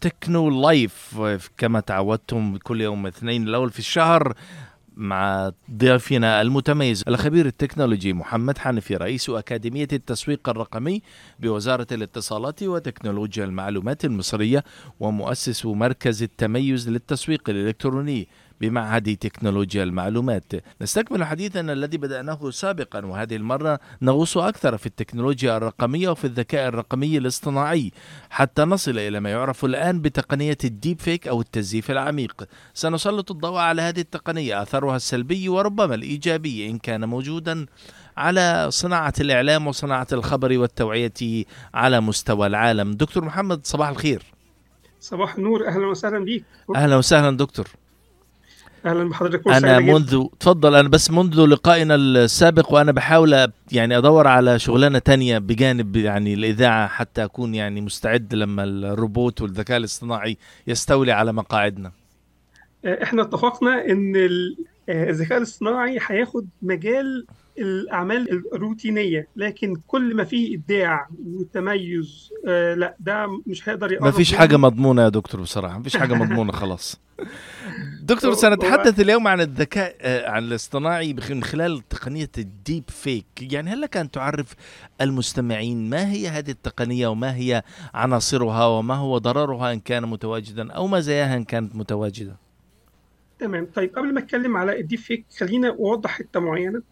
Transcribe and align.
تكنو 0.00 0.50
لايف 0.62 1.20
كما 1.56 1.80
تعودتم 1.80 2.56
كل 2.56 2.80
يوم 2.80 3.06
اثنين 3.06 3.48
الأول 3.48 3.70
في 3.70 3.78
الشهر 3.78 4.34
مع 4.96 5.52
ضيفنا 5.70 6.42
المتميز 6.42 7.04
الخبير 7.08 7.46
التكنولوجي 7.46 8.12
محمد 8.12 8.58
حنفي 8.58 8.96
رئيس 8.96 9.30
أكاديمية 9.30 9.88
التسويق 9.92 10.48
الرقمي 10.48 11.02
بوزارة 11.40 11.86
الاتصالات 11.92 12.62
وتكنولوجيا 12.62 13.44
المعلومات 13.44 14.04
المصرية 14.04 14.64
ومؤسس 15.00 15.66
مركز 15.66 16.22
التميز 16.22 16.88
للتسويق 16.88 17.50
الإلكتروني. 17.50 18.28
بمعهد 18.60 19.16
تكنولوجيا 19.16 19.82
المعلومات. 19.82 20.52
نستكمل 20.82 21.24
حديثنا 21.24 21.72
الذي 21.72 21.96
بدأناه 21.96 22.50
سابقا 22.50 23.06
وهذه 23.06 23.36
المرة 23.36 23.80
نغوص 24.02 24.38
أكثر 24.38 24.76
في 24.76 24.86
التكنولوجيا 24.86 25.56
الرقمية 25.56 26.08
وفي 26.08 26.24
الذكاء 26.24 26.68
الرقمي 26.68 27.18
الاصطناعي 27.18 27.92
حتى 28.30 28.62
نصل 28.62 28.98
إلى 28.98 29.20
ما 29.20 29.30
يعرف 29.30 29.64
الآن 29.64 30.00
بتقنية 30.00 30.58
الديب 30.64 31.00
فيك 31.00 31.28
أو 31.28 31.40
التزييف 31.40 31.90
العميق. 31.90 32.44
سنسلط 32.74 33.30
الضوء 33.30 33.58
على 33.58 33.82
هذه 33.82 34.00
التقنية 34.00 34.62
أثرها 34.62 34.96
السلبي 34.96 35.48
وربما 35.48 35.94
الإيجابي 35.94 36.70
إن 36.70 36.78
كان 36.78 37.04
موجودا 37.04 37.66
على 38.16 38.66
صناعة 38.70 39.12
الإعلام 39.20 39.66
وصناعة 39.66 40.06
الخبر 40.12 40.58
والتوعية 40.58 41.44
على 41.74 42.00
مستوى 42.00 42.46
العالم. 42.46 42.92
دكتور 42.92 43.24
محمد 43.24 43.66
صباح 43.66 43.88
الخير. 43.88 44.22
صباح 45.00 45.34
النور 45.34 45.66
أهلا 45.68 45.86
وسهلا 45.86 46.24
بيك 46.24 46.44
أهلا 46.76 46.96
وسهلا 46.96 47.36
دكتور. 47.36 47.68
أهلا 48.86 49.08
بحضرتك 49.08 49.48
أنا. 49.48 49.78
منذ 49.78 50.24
تفضل 50.40 50.74
أنا 50.74 50.88
بس 50.88 51.10
منذ 51.10 51.46
لقائنا 51.46 51.94
السابق 51.94 52.72
وأنا 52.72 52.92
بحاول 52.92 53.48
يعني 53.72 53.98
أدور 53.98 54.26
على 54.26 54.58
شغلانة 54.58 54.98
تانية 54.98 55.38
بجانب 55.38 55.96
يعني 55.96 56.34
الإذاعة 56.34 56.88
حتى 56.88 57.24
أكون 57.24 57.54
يعني 57.54 57.80
مستعد 57.80 58.34
لما 58.34 58.64
الروبوت 58.64 59.42
والذكاء 59.42 59.76
الاصطناعي 59.76 60.36
يستولي 60.66 61.12
على 61.12 61.32
مقاعدنا 61.32 61.92
آه، 62.84 63.02
إحنا 63.02 63.22
اتفقنا 63.22 63.84
إن 63.90 64.16
آه، 64.88 65.10
الذكاء 65.10 65.38
الاصطناعي 65.38 65.98
هياخد 66.06 66.46
مجال 66.62 67.26
الأعمال 67.58 68.42
الروتينية 68.54 69.26
لكن 69.36 69.76
كل 69.86 70.14
ما 70.16 70.24
فيه 70.24 70.56
إبداع 70.56 71.08
وتميز 71.26 72.30
آه، 72.48 72.74
لا 72.74 72.96
ده 73.00 73.26
مش 73.46 73.68
هيقدر 73.68 73.92
يقرب 73.92 74.04
ما 74.04 74.10
فيش. 74.10 74.34
حاجة 74.34 74.56
مضمونة 74.56 75.02
يا 75.02 75.08
دكتور 75.08 75.40
بصراحة 75.40 75.76
ما 75.78 75.82
فيش 75.82 75.96
حاجة 75.96 76.14
مضمونة 76.14 76.52
خلاص 76.62 77.00
دكتور 78.08 78.34
سنتحدث 78.34 79.00
اليوم 79.00 79.28
عن 79.28 79.40
الذكاء 79.40 79.96
آه، 80.00 80.30
عن 80.30 80.44
الاصطناعي 80.44 81.16
من 81.30 81.44
خلال 81.44 81.88
تقنية 81.88 82.30
الديب 82.38 82.84
فيك. 82.88 83.26
يعني 83.40 83.70
هل 83.70 83.80
لك 83.80 83.96
أن 83.96 84.10
تعرف 84.10 84.54
المستمعين 85.00 85.90
ما 85.90 86.12
هي 86.12 86.28
هذه 86.28 86.50
التقنية 86.50 87.06
وما 87.08 87.36
هي 87.36 87.62
عناصرها 87.94 88.66
وما 88.66 88.94
هو 88.94 89.18
ضررها 89.18 89.72
إن 89.72 89.80
كان 89.80 90.02
متواجدا 90.02 90.72
أو 90.72 90.86
مزاياها 90.86 91.36
إن 91.36 91.44
كانت 91.44 91.76
متواجدة؟ 91.76 92.36
تمام. 93.38 93.66
طيب 93.74 93.96
قبل 93.96 94.14
ما 94.14 94.20
أتكلم 94.20 94.56
على 94.56 94.80
ال 94.80 94.84
deep 94.84 94.98
fake 94.98 95.24
خلينا 95.38 95.68
أوضح 95.68 96.10
حتة 96.10 96.40
معينة. 96.40 96.82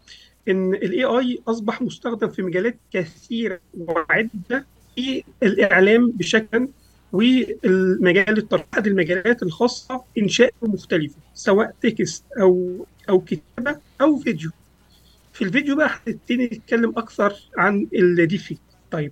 إن 0.47 0.73
ال 0.73 1.03
AI 1.03 1.39
أصبح 1.47 1.81
مستخدم 1.81 2.29
في 2.29 2.41
مجالات 2.41 2.77
كثيرة 2.93 3.59
وعدة 3.77 4.65
في 4.95 5.23
الإعلام 5.43 6.11
بشكل 6.11 6.67
والمجال 7.11 8.37
الترفيه 8.37 8.67
أحد 8.73 8.87
المجالات 8.87 9.43
الخاصة 9.43 10.03
انشاء 10.17 10.51
مختلفه 10.61 11.15
سواء 11.33 11.75
text 11.81 12.25
أو 12.41 12.85
أو 13.09 13.19
كتابة 13.21 13.81
أو 14.01 14.17
فيديو. 14.17 14.51
في 15.33 15.43
الفيديو 15.43 15.75
بقى 15.75 15.89
هنبتدي 16.07 16.45
نتكلم 16.45 16.93
أكثر 16.97 17.33
عن 17.57 17.87
ال 17.93 18.02
deep 18.02 18.39
fake 18.39 18.61
طيب 18.91 19.11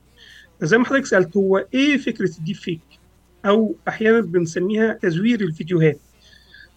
زي 0.61 0.77
ما 0.77 0.85
حضرتك 0.85 1.05
سألت 1.05 1.38
هو 1.38 1.57
إيه 1.73 1.97
فكرة 1.97 2.29
الديب 2.39 2.55
فيك 2.55 2.81
أو 3.45 3.75
أحيانا 3.88 4.21
بنسميها 4.21 4.93
تزوير 4.93 5.41
الفيديوهات. 5.41 6.01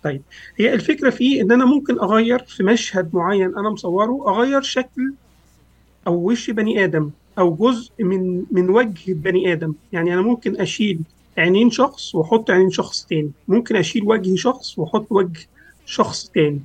طيب 0.02 0.22
هي 0.56 0.74
الفكرة 0.74 1.10
فيه 1.10 1.42
إن 1.42 1.52
أنا 1.52 1.64
ممكن 1.64 1.98
أغير 2.00 2.38
في 2.38 2.62
مشهد 2.62 3.14
معين 3.14 3.56
أنا 3.58 3.70
مصوره 3.70 4.28
أغير 4.30 4.62
شكل 4.62 5.14
أو 6.06 6.14
وش 6.30 6.50
بني 6.50 6.84
آدم. 6.84 7.10
أو 7.38 7.54
جزء 7.54 8.04
من 8.04 8.44
من 8.50 8.70
وجه 8.70 9.12
بني 9.12 9.52
آدم. 9.52 9.74
يعني 9.92 10.14
أنا 10.14 10.22
ممكن 10.22 10.60
أشيل 10.60 11.00
عينين 11.38 11.70
شخص 11.70 12.14
وأحط 12.14 12.50
عينين 12.50 12.70
شخص 12.70 13.06
تاني. 13.06 13.30
ممكن 13.48 13.76
أشيل 13.76 14.04
وجه 14.04 14.36
شخص 14.36 14.78
وأحط 14.78 15.06
وجه 15.10 15.46
شخص 15.86 16.28
تاني. 16.28 16.60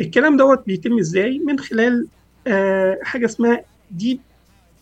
الكلام 0.00 0.36
دوت 0.36 0.66
بيتم 0.66 0.98
إزاي؟ 0.98 1.38
من 1.38 1.58
خلال 1.58 2.06
آه 2.46 2.98
حاجة 3.02 3.24
اسمها 3.24 3.62
deep 3.90 4.20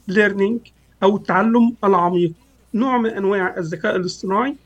learning 0.09 0.61
أو 1.03 1.16
التعلم 1.16 1.75
العميق. 1.84 2.32
نوع 2.75 2.99
من 2.99 3.10
أنواع 3.10 3.56
الذكاء 3.56 3.97
الاصطناعي 3.97 4.56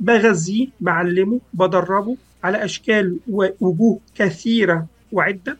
بغذيه 0.00 0.68
بعلمه 0.80 1.40
بدربه 1.54 2.16
على 2.44 2.64
أشكال 2.64 3.18
ووجوه 3.30 4.00
كثيرة 4.14 4.86
وعدة. 5.12 5.58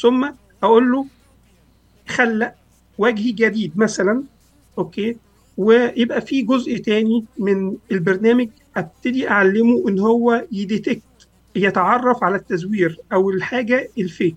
ثم 0.00 0.30
أقول 0.62 0.92
له 0.92 1.06
خلق 2.08 2.54
وجه 2.98 3.30
جديد 3.34 3.72
مثلا 3.78 4.22
okay؟ 4.78 5.16
ويبقى 5.56 6.20
في 6.20 6.42
جزء 6.42 6.76
تاني 6.76 7.24
من 7.38 7.76
البرنامج 7.92 8.48
أبتدي 8.76 9.28
أعلمه 9.30 9.88
إن 9.88 9.98
هو 9.98 10.44
ي 10.52 10.59
detect 10.59 11.02
يتعرف 11.56 12.24
على 12.24 12.36
التزوير 12.36 12.98
أو 13.12 13.30
الحاجة 13.30 13.88
الفيك. 13.98 14.34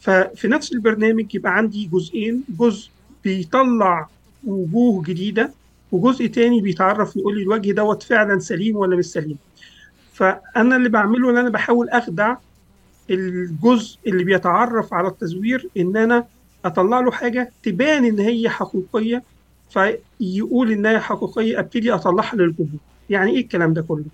ففي 0.00 0.48
نفس 0.48 0.72
البرنامج 0.72 1.34
يبقى 1.34 1.56
عندي 1.56 1.86
جزئين 1.92 2.44
جزء 2.58 2.88
بيطلع 3.24 4.08
وجوه 4.46 5.02
جديدة 5.02 5.52
وجزء 5.92 6.26
تاني 6.26 6.60
بيتعرف 6.60 7.16
يقول 7.16 7.36
لي 7.36 7.42
الوجه 7.42 7.72
دوت 7.72 8.02
فعلا 8.02 8.38
سليم 8.38 8.76
ولا 8.76 8.96
مش 8.96 9.04
سليم. 9.04 9.36
فأنا 10.12 10.76
اللي 10.76 10.88
بعمله 10.88 11.30
إن 11.30 11.36
أنا 11.36 11.48
بحاول 11.48 11.88
أخدع 11.88 12.36
الجزء 13.10 13.98
اللي 14.06 14.24
بيتعرف 14.24 14.94
على 14.94 15.08
التزوير 15.08 15.68
إن 15.76 15.96
أنا 15.96 16.26
أطلع 16.64 17.00
له 17.00 17.10
حاجة 17.10 17.52
تبان 17.62 18.04
إن 18.04 18.18
هي 18.18 18.48
حقيقية 18.48 19.22
فيقول 19.70 20.72
ان 20.72 20.86
هي 20.86 21.00
حقيقية 21.00 21.58
أبتدي 21.60 21.94
أطلعها 21.94 22.36
للجمهور. 22.36 22.80
يعني 23.10 23.30
إيه 23.30 23.40
الكلام 23.40 23.72
ده 23.74 23.82
كله؟ 23.82 24.04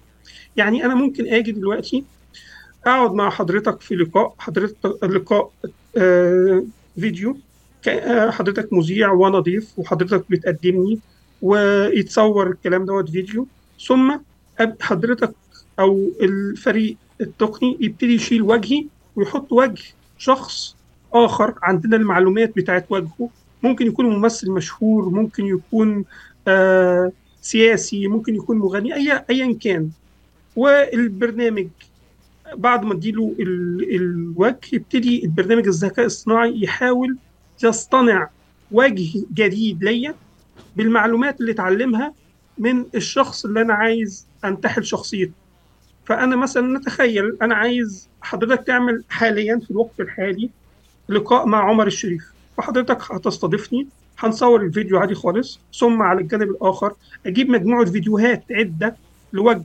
يعني 0.57 0.85
أنا 0.85 0.95
ممكن 0.95 1.27
آجي 1.35 1.53
دلوقتي 1.53 2.05
أقعد 2.87 3.13
مع 3.13 3.31
حضرتك 3.31 3.81
في 3.81 3.95
لقاء 3.95 4.35
حضرتك 4.39 5.05
لقاء 5.05 5.51
آه 5.97 6.65
فيديو. 7.01 7.37
آه، 7.89 8.31
حضرتك 8.31 8.73
مذيع 8.73 9.13
وأنا 9.13 9.41
ضيف 9.41 9.79
وحضرتك 9.79 10.25
بتقدمني 10.31 11.01
ويتصور 11.43 12.51
الكلام 12.51 12.85
دوت 12.85 13.11
فيديو. 13.11 13.47
ثم 13.87 14.19
حضرتك 14.81 15.35
أو 15.79 16.11
الفريق 16.23 16.97
التقني 17.21 17.77
يبتدي 17.81 18.15
يشيل 18.15 18.43
وجهي 18.43 18.87
ويحط 19.17 19.53
وجه 19.53 19.83
شخص 20.19 20.77
آخر 21.13 21.55
عندنا 21.63 21.97
المعلومات 21.97 22.57
بتاعت 22.57 22.87
وجهه. 22.91 23.29
ممكن 23.63 23.87
يكون 23.87 24.07
ممثل 24.07 24.51
مشهور 24.51 25.09
ممكن 25.09 25.47
يكون 25.47 26.05
آه 26.49 27.13
سياسي 27.43 28.07
ممكن 28.07 28.35
يكون 28.35 28.59
مغني 28.59 28.95
اي 28.95 29.25
ايا 29.31 29.57
كان. 29.61 29.91
والبرنامج 30.57 31.67
بعد 32.55 32.85
ما 32.85 32.93
أديله 32.93 33.35
ال- 33.41 33.95
الوجه 33.97 34.59
يبتدي 34.73 35.25
البرنامج 35.25 35.67
الذكاء 35.67 36.07
الصناعي 36.07 36.63
يحاول 36.63 37.17
يصطنع 37.65 38.29
وجه 38.73 39.25
جديد 39.35 39.85
ليا 39.85 40.15
بالمعلومات 40.77 41.41
اللي 41.41 41.53
اتعلمها 41.53 42.15
من 42.59 42.85
الشخص 42.95 43.45
اللي 43.45 43.61
أنا 43.63 43.75
عايز 43.75 44.27
أنتحل 44.45 44.85
شخصيته. 44.85 45.33
فأنا 46.05 46.37
مثلا 46.37 46.79
نتخيل 46.79 47.37
أنا 47.43 47.55
عايز 47.55 48.09
حضرتك 48.23 48.67
تعمل 48.67 49.05
حاليا 49.09 49.59
في 49.65 49.71
الوقت 49.71 50.01
الحالي 50.01 50.51
لقاء 51.11 51.47
مع 51.47 51.69
عمر 51.69 51.87
الشريف. 51.87 52.25
فحضرتك 52.57 53.13
هتستضيفني؟ 53.13 53.87
هنصور 54.19 54.63
الفيديو 54.63 54.99
عادي 54.99 55.15
خالص. 55.15 55.61
ثم 55.79 56.03
على 56.03 56.21
الجانب 56.21 56.51
الآخر 56.51 56.93
أجيب 57.27 57.51
مجموعة 57.51 57.85
فيديوهات 57.85 58.45
عدة 58.51 58.97
لوجه 59.33 59.65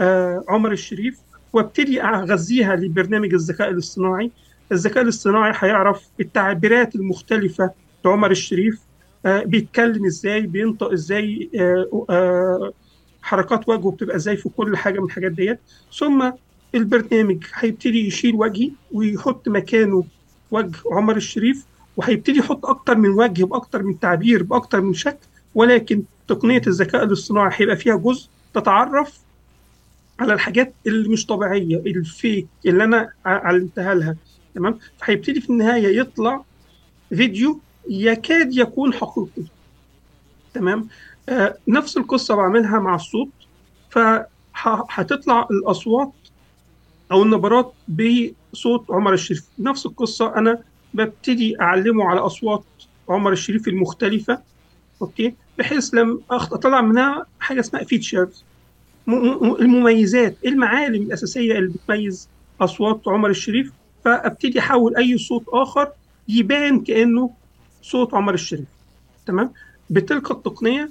آه 0.00 0.44
عمر 0.48 0.72
الشريف 0.72 1.18
وابتدي 1.52 2.02
أغذيها 2.02 2.76
لبرنامج 2.76 3.34
الذكاء 3.34 3.70
الاصطناعي. 3.70 4.30
الذكاء 4.72 5.02
الاصطناعي 5.02 5.52
هيعرف 5.56 6.02
التعبيرات 6.20 6.94
المختلفة 6.94 7.70
لعمر 8.04 8.30
الشريف 8.30 8.80
آه 9.26 9.42
بيتكلم 9.42 10.06
إزاي 10.06 10.40
بينطق 10.40 10.92
إزاي 10.92 11.50
آه 11.60 12.04
آه 12.10 12.72
حركات 13.22 13.68
وجهه 13.68 13.90
بتبقى 13.90 14.16
إزاي 14.16 14.36
في 14.36 14.48
كل 14.48 14.76
حاجة 14.76 14.98
من 15.00 15.04
الحاجات 15.06 15.32
ديت. 15.32 15.58
ثم 15.98 16.30
البرنامج 16.74 17.44
هيبتدي 17.54 18.06
يشيل 18.06 18.34
وجهي 18.34 18.70
ويحط 18.92 19.48
مكانه 19.48 20.04
وجه 20.50 20.76
عمر 20.92 21.16
الشريف 21.16 21.64
وهيبتدي 21.96 22.38
يحط 22.38 22.66
أكتر 22.66 22.94
من 22.98 23.08
وجه 23.10 23.44
باكتر 23.44 23.82
من 23.82 24.00
تعبير 24.00 24.42
بأكتر 24.42 24.80
من 24.80 24.94
شكل 24.94 25.26
ولكن 25.54 26.02
تقنية 26.28 26.62
الذكاء 26.66 27.04
الاصطناعي 27.04 27.50
هيبقى 27.54 27.76
فيها 27.76 27.96
جزء 27.96 28.28
تتعرف 28.54 29.18
على 30.20 30.32
الحاجات 30.32 30.74
اللي 30.86 31.08
مش 31.08 31.26
طبيعية 31.26 31.76
الفيك 31.76 32.46
اللي 32.66 32.84
أنا 32.84 33.10
علمتها 33.26 33.94
لها 33.94 34.16
تمام؟ 34.54 34.78
فهيبتدي 34.98 35.40
في 35.40 35.50
النهاية 35.50 35.98
يطلع 36.00 36.44
فيديو 37.08 37.60
يكاد 37.90 38.56
يكون 38.56 38.92
حقيقي 38.94 39.42
تمام؟ 40.54 40.88
آه 41.28 41.56
نفس 41.68 41.96
القصة 41.96 42.34
بعملها 42.34 42.78
مع 42.78 42.94
الصوت 42.94 43.28
فهتطلع 43.90 45.46
الأصوات 45.50 46.12
أو 47.12 47.22
النبرات 47.22 47.72
بصوت 47.88 48.90
عمر 48.90 49.12
الشريف. 49.12 49.48
نفس 49.58 49.86
القصة 49.86 50.36
أنا 50.36 50.62
ببتدي 50.94 51.60
أعلمه 51.60 52.04
على 52.04 52.20
أصوات 52.20 52.64
عمر 53.08 53.32
الشريف 53.32 53.68
المختلفة 53.68 54.38
okay؟ 55.02 55.34
بحيث 55.58 55.94
لم 55.94 56.20
أطلع 56.30 56.80
منها 56.80 57.26
حاجة 57.40 57.60
اسمها 57.60 57.84
features 57.84 58.44
المميزات 59.60 60.36
المعالم 60.46 61.02
الأساسية 61.02 61.58
اللي 61.58 61.68
بتميز 61.68 62.28
أصوات 62.60 63.08
عمر 63.08 63.30
الشريف 63.30 63.72
فأبتدي 64.04 64.58
أحول 64.58 64.96
أي 64.96 65.18
صوت 65.18 65.44
آخر 65.48 65.88
يبان 66.28 66.80
كأنه 66.80 67.30
صوت 67.82 68.14
عمر 68.14 68.34
الشريف. 68.34 68.66
تمام؟ 69.26 69.52
بتلك 69.90 70.30
التقنية 70.30 70.90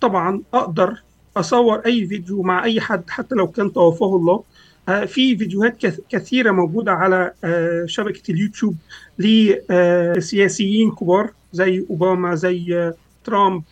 طبعا 0.00 0.42
أقدر 0.54 1.02
أصور 1.36 1.78
أي 1.78 2.06
فيديو 2.06 2.42
مع 2.42 2.64
أي 2.64 2.80
حد 2.80 3.10
حتى 3.10 3.34
لو 3.34 3.46
كان 3.46 3.72
توفاه 3.72 4.16
الله. 4.16 4.42
في 4.90 5.36
فيديوهات 5.36 5.86
كثيرة 6.10 6.50
موجودة 6.50 6.92
على 6.92 7.32
آه، 7.44 7.84
شبكة 7.86 8.32
اليوتيوب 8.32 8.76
لسياسيين 9.18 10.90
كبار 10.90 11.30
زي 11.52 11.84
أوباما 11.90 12.34
زي 12.34 12.92
ترامب 13.24 13.62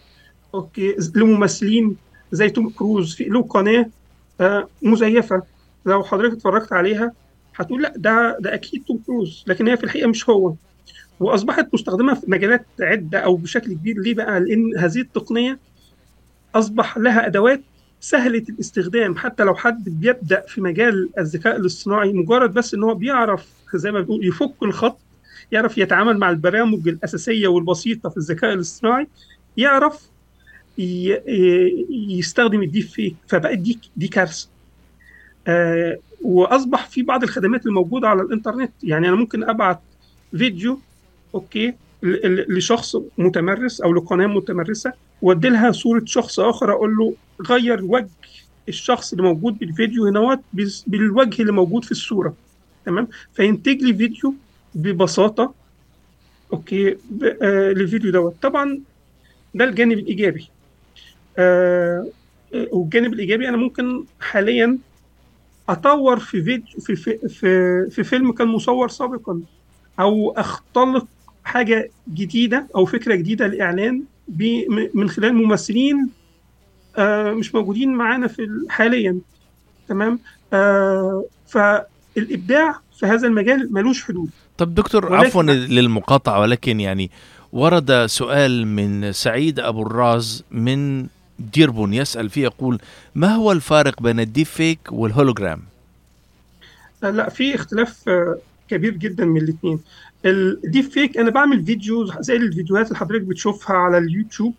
okay 0.55 0.97
لممثلين 1.17 1.97
زي 2.33 2.51
توم 2.51 2.71
كروز. 2.71 3.15
في 3.15 3.25
له 3.25 3.43
قناة 3.43 3.87
آه، 4.41 4.69
مزيفة. 4.83 5.43
لو 5.87 6.05
حضرتك 6.05 6.33
اتفرجت 6.37 6.73
عليها 6.73 7.13
هتقول 7.57 7.83
لأ 7.83 7.93
ده 7.97 8.37
ده 8.41 8.55
أكيد 8.55 8.85
توم 8.85 8.99
كروز. 9.07 9.45
لكن 9.47 9.69
هي 9.69 9.77
في 9.77 9.85
الحقيقة 9.85 10.09
مش 10.09 10.31
هو. 10.31 10.55
وأصبحت 11.21 11.69
مستخدمة 11.75 12.15
في 12.15 12.31
مجالات 12.31 12.67
عدة 12.81 13.19
أو 13.19 13.37
بشكل 13.37 13.73
كبير. 13.73 13.99
ليه 13.99 14.15
بقى؟ 14.15 14.41
لأن 14.41 14.79
هذه 14.79 15.01
التقنية 15.01 15.59
أصبح 16.55 16.99
لها 16.99 17.27
أدوات 17.27 17.61
سهلة 18.01 18.45
الاستخدام 18.49 19.17
حتى 19.17 19.45
لو 19.45 19.55
حد 19.55 19.85
بيبدأ 19.89 20.41
في 20.49 20.61
مجال 20.61 21.09
الذكاء 21.19 21.57
الاصطناعي 21.57 22.13
مجرد 22.13 22.55
بس 22.55 22.75
إن 22.75 22.83
هو 22.83 22.95
بيعرف 22.95 23.47
زي 23.75 23.93
ما 23.93 24.01
بنقول 24.01 24.27
يفك 24.29 24.55
الخط 24.63 24.99
يعرف 25.53 25.79
يتعامل 25.79 26.19
مع 26.19 26.31
البرامج 26.31 26.89
الأساسية 26.89 27.49
والبسيطة 27.49 28.09
في 28.09 28.17
الذكاء 28.17 28.53
الاصطناعي 28.53 29.07
يعرف 29.57 30.09
يستخدم 32.09 32.63
ال 32.63 32.67
deep 32.67 32.85
fake 32.85 33.17
فبقت 33.29 33.59
دي 33.59 33.79
دي 33.97 34.09
كارثة. 34.09 34.49
آه 35.47 35.99
وأصبح 36.23 36.87
في 36.89 37.03
بعض 37.03 37.23
الخدمات 37.23 37.67
الموجودة 37.67 38.09
على 38.09 38.23
الإنترنت 38.23 38.73
يعني 38.83 39.09
أنا 39.09 39.17
ممكن 39.17 39.45
أبعت 39.45 39.81
فيديو 40.31 40.81
okay 41.35 41.75
لشخص 42.49 42.97
متمرس 43.19 43.81
أو 43.81 43.93
لقناة 43.95 44.27
متمرسة 44.27 44.93
وادي 45.23 45.49
لها 45.49 45.73
صورة 45.73 46.03
شخص 46.05 46.41
آخر 46.41 46.73
أقول 46.73 46.97
له 46.97 47.15
غير 47.47 47.85
وجه 47.85 48.09
الشخص 48.69 49.13
اللي 49.13 49.23
موجود 49.25 49.59
بالفيديو 49.59 50.07
هنا 50.07 50.41
بالوجه 50.87 51.43
اللي 51.43 51.53
موجود 51.53 51.85
في 51.85 51.91
الصورة. 51.91 52.35
تمام؟ 52.87 53.09
فينتج 53.33 53.83
لي 53.83 53.95
فيديو 53.95 54.35
ببساطة 54.75 55.55
okay؟ 56.53 56.97
آه 57.43 57.73
للفيديو 57.73 58.13
دوت. 58.13 58.35
طبعا 58.43 58.81
ده 59.55 59.65
الجانب 59.65 59.99
الإيجابي. 59.99 60.49
آه 61.39 62.07
والجانب 62.73 63.13
الإيجابي 63.13 63.49
أنا 63.49 63.57
ممكن 63.57 64.05
حاليا 64.21 64.79
أطور 65.69 66.19
في 66.19 66.43
فيديو 66.43 66.81
في 66.81 66.97
في 66.97 67.29
في, 67.29 67.87
في 67.91 68.05
فيلم 68.05 68.33
كان 68.33 68.49
مصور 68.49 68.89
سابقا 68.89 69.41
أو 70.01 70.31
أختلق 70.31 71.07
حاجة 71.45 71.91
جديدة 72.15 72.67
أو 72.77 72.85
فكرة 72.85 73.15
جديدة 73.15 73.47
لإعلان 73.47 74.03
من 74.95 75.09
خلال 75.09 75.35
ممثلين 75.35 76.09
آه 76.97 77.33
مش 77.33 77.55
موجودين 77.55 77.93
معانا 77.95 78.27
في 78.27 78.49
حاليا. 78.69 79.19
تمام؟ 79.89 80.19
آه 80.53 81.25
فالإبداع 81.47 82.81
في 82.99 83.07
هذا 83.07 83.27
المجال 83.29 83.73
ملوش 83.73 84.05
حدود. 84.05 84.31
طب 84.59 84.75
دكتور 84.75 85.15
عفوا 85.17 85.43
للمقاطعة 85.43 86.41
ولكن 86.41 86.81
يعني 86.81 87.11
ورد 87.53 88.07
سؤال 88.07 88.67
من 88.67 89.13
سعيد 89.13 89.61
أبو 89.61 89.83
الراز 89.83 90.45
من 90.51 91.07
ديربورن 91.39 91.95
يسأل 91.95 92.31
فيه 92.31 92.43
يقول 92.43 92.79
ما 93.15 93.35
هو 93.35 93.53
الفارق 93.53 94.03
بين 94.03 94.21
ال 94.21 94.26
deep 94.26 94.47
fake 94.47 94.79
وال 94.91 95.04
hologram؟ 95.04 95.63
آه، 97.05 97.11
لا 97.11 97.29
في 97.29 97.55
اختلاف 97.55 98.05
كبير 98.69 98.93
جدا 98.95 99.25
من 99.25 99.41
الاثنين 99.41 99.81
الديب 100.25 100.85
فيك 100.85 101.19
أنا 101.19 101.31
بعمل 101.31 101.65
فيديو 101.65 102.07
زي 102.21 102.37
الفيديوهات 102.37 102.87
اللي 102.87 102.99
حضرتك 102.99 103.23
بتشوفها 103.23 103.77
على 103.77 103.99
اليوتيوب 103.99 104.55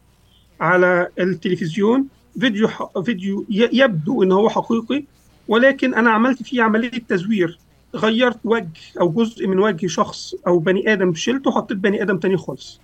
على 0.61 1.07
التلفزيون. 1.19 2.07
فيديو 2.39 2.67
فيديو 3.06 3.45
يبدو 3.50 4.23
إن 4.23 4.31
هو 4.31 4.50
حقيقي 4.50 5.03
ولكن 5.47 5.94
أنا 5.94 6.11
عملت 6.11 6.44
فيه 6.44 6.61
عملية 6.61 7.01
تزوير. 7.09 7.59
غيرت 7.95 8.39
وجه 8.44 8.67
أو 9.01 9.09
جزء 9.09 9.47
من 9.47 9.59
وجه 9.59 9.88
شخص 9.88 10.35
أو 10.47 10.59
بني 10.59 10.94
آدم 10.94 11.13
شلته 11.13 11.50
وحطيت 11.50 11.77
بني 11.77 12.01
آدم 12.01 12.17
تاني 12.17 12.38
خالص. 12.38 12.79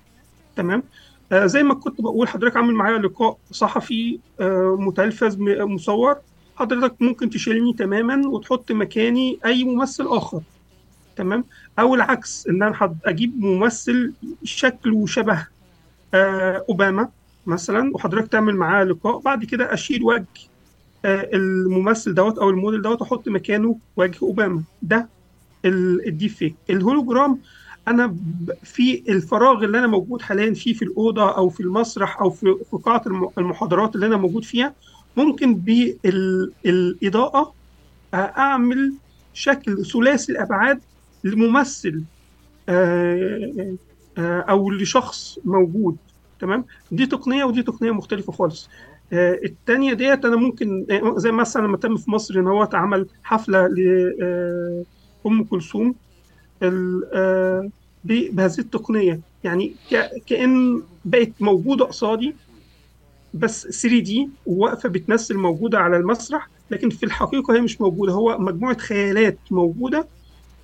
تمام؟ 0.55 0.83
آه 1.31 1.45
زي 1.45 1.63
ما 1.63 1.73
كنت 1.73 2.01
بقول 2.01 2.27
حضرتك 2.27 2.57
عامل 2.57 2.73
معايا 2.73 2.97
لقاء 2.97 3.37
صحفي 3.51 4.19
آه 4.39 4.77
متلفز 4.79 5.37
مصور. 5.39 6.15
حضرتك 6.55 7.01
ممكن 7.01 7.29
تشيلني 7.29 7.73
تماما 7.73 8.27
وتحط 8.27 8.71
مكاني 8.71 9.39
أي 9.45 9.63
ممثل 9.63 10.07
آخر. 10.07 10.41
تمام؟ 11.15 11.43
أو 11.79 11.95
العكس 11.95 12.47
إن 12.47 12.63
أنا 12.63 12.95
أجيب 13.05 13.39
ممثل 13.39 14.13
شكله 14.43 15.05
شبه 15.05 15.47
آه 16.13 16.65
أوباما 16.69 17.09
مثلا 17.45 17.91
وحضرتك 17.95 18.27
تعمل 18.31 18.55
معاه 18.55 18.83
لقاء 18.83 19.19
بعد 19.19 19.45
كده 19.45 19.73
أشيل 19.73 20.03
وجه 20.03 20.25
آه 21.05 21.29
الممثل 21.33 22.13
دوت 22.13 22.37
أو 22.37 22.49
الموديل 22.49 22.81
دوت 22.81 23.01
أحط 23.01 23.27
مكانه 23.29 23.77
وجه 23.97 24.17
أوباما. 24.21 24.63
ده 24.81 25.07
ال 25.65 25.78
deep 25.78 26.29
fake. 26.29 26.55
الهولوجرام 26.69 27.39
أنا 27.87 28.15
في 28.63 29.03
الفراغ 29.09 29.63
اللي 29.63 29.79
أنا 29.79 29.87
موجود 29.87 30.21
حاليا 30.21 30.53
فيه 30.53 30.73
في 30.73 30.81
الأوضة 30.85 31.37
أو 31.37 31.49
في 31.49 31.59
المسرح 31.59 32.21
أو 32.21 32.29
في 32.29 32.55
قاعة 32.85 33.01
المحاضرات 33.37 33.95
اللي 33.95 34.05
أنا 34.05 34.17
موجود 34.17 34.43
فيها 34.43 34.73
ممكن 35.17 35.55
بالاضاءه 36.65 37.53
أعمل 38.13 38.93
شكل 39.33 39.85
ثلاثي 39.85 40.31
الأبعاد 40.31 40.79
لممثل 41.25 42.03
آه، 42.69 43.75
آه، 44.17 44.39
أو 44.39 44.71
لشخص 44.71 45.39
موجود 45.45 45.97
تمام؟ 46.39 46.65
دي 46.91 47.05
تقنية 47.05 47.43
ودي 47.43 47.63
تقنية 47.63 47.91
مختلفة 47.91 48.31
خالص. 48.31 48.69
آه، 49.13 49.39
الثانية 49.43 49.93
ديت 49.93 50.25
أنا 50.25 50.35
ممكن 50.35 50.85
زي 51.17 51.31
مثلا 51.31 51.67
لما 51.67 51.77
تم 51.77 51.97
في 51.97 52.11
مصر 52.11 52.39
إن 52.39 52.47
هو 52.47 52.63
اتعمل 52.63 53.07
حفلة 53.23 53.67
لام 53.67 55.43
كلثوم 55.43 55.95
بهذه 58.05 58.59
التقنية. 58.59 59.19
يعني 59.43 59.75
كأن 60.27 60.81
بقت 61.05 61.31
موجودة 61.39 61.85
قصادي 61.85 62.35
بس 63.33 63.81
3 63.81 63.99
دي 63.99 64.29
وواقفه 64.45 64.89
بتمثل 64.89 65.37
موجودة 65.37 65.79
على 65.79 65.97
المسرح 65.97 66.49
لكن 66.71 66.89
في 66.89 67.05
الحقيقة 67.05 67.55
هي 67.55 67.61
مش 67.61 67.81
موجودة. 67.81 68.13
هو 68.13 68.37
مجموعة 68.37 68.77
خيالات 68.77 69.37
موجودة 69.51 70.07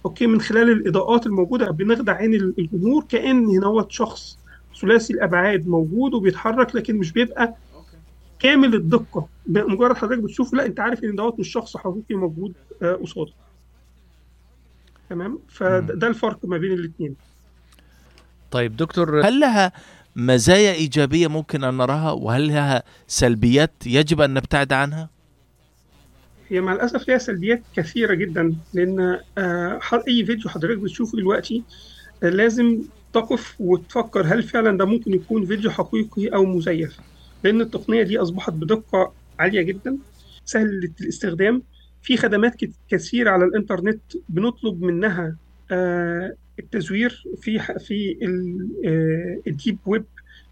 أوكي 0.05 0.27
من 0.27 0.41
خلال 0.41 0.69
الإضاءات 0.71 1.25
الموجودة 1.25 1.71
بنخدع 1.71 2.13
عين 2.13 2.33
الجمهور 2.33 3.05
كأن 3.09 3.45
هنا 3.45 3.85
شخص 3.89 4.37
ثلاثي 4.81 5.13
الأبعاد 5.13 5.67
موجود 5.67 6.13
وبيتحرك 6.13 6.75
لكن 6.75 6.95
مش 6.95 7.11
بيبقى 7.11 7.55
كامل 8.39 8.75
الدقة. 8.75 9.27
مجرد 9.47 9.97
حضرتك 9.97 10.23
بتشوف 10.23 10.53
لا 10.53 10.65
أنت 10.65 10.79
عارف 10.79 11.03
إن 11.03 11.15
دوت 11.15 11.39
مش 11.39 11.51
شخص 11.51 11.77
حقيقي 11.77 12.15
موجود 12.15 12.53
آه، 12.81 12.93
قصادك 12.93 13.33
تمام؟ 15.09 15.39
فده 15.49 16.07
الفرق 16.07 16.39
ما 16.43 16.57
بين 16.57 16.71
الاثنين 16.71 17.15
طيب 18.51 18.77
دكتور 18.77 19.27
هل 19.27 19.39
لها 19.39 19.71
مزايا 20.15 20.73
إيجابية 20.73 21.27
ممكن 21.27 21.63
أن 21.63 21.77
نراها؟ 21.77 22.11
وهل 22.11 22.47
لها 22.47 22.83
سلبيات 23.07 23.71
يجب 23.85 24.21
أن 24.21 24.33
نبتعد 24.33 24.73
عنها؟ 24.73 25.09
هي 26.51 26.61
مع 26.61 26.73
الأسف 26.73 27.07
ليها 27.07 27.17
سلبيات 27.17 27.63
كثيرة 27.75 28.13
جدا 28.13 28.55
لأن 28.73 29.19
آه، 29.37 29.79
أي 30.07 30.25
فيديو 30.25 30.49
حضرتك 30.49 30.77
بتشوفه 30.79 31.17
دلوقتي 31.17 31.63
آه، 32.23 32.29
لازم 32.29 32.81
تقف 33.13 33.55
وتفكر 33.61 34.21
هل 34.21 34.43
فعلا 34.43 34.77
ده 34.77 34.85
ممكن 34.85 35.13
يكون 35.13 35.45
فيديو 35.45 35.71
حقيقي 35.71 36.27
أو 36.27 36.45
مزيف 36.45 36.99
لأن 37.43 37.61
التقنية 37.61 38.03
دي 38.03 38.17
أصبحت 38.17 38.53
بدقة 38.53 39.13
عالية 39.39 39.61
جدا 39.61 39.97
سهل 40.45 40.91
الاستخدام. 41.01 41.63
في 42.01 42.17
خدمات 42.17 42.55
كثيرة 42.89 43.29
على 43.29 43.45
الإنترنت 43.45 44.01
بنطلب 44.29 44.81
منها 44.81 45.37
آه، 45.71 46.35
التزوير 46.59 47.23
في 47.41 47.59
في 47.59 48.17
ال 49.47 49.53
deep 49.53 49.77
web 49.85 50.05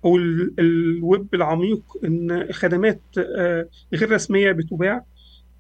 أو 0.06 0.18
الويب 0.60 1.28
العميق 1.34 1.82
إن 2.04 2.48
خدمات 2.54 3.02
غير 3.94 4.12
رسمية 4.12 4.52
بتباع. 4.52 5.06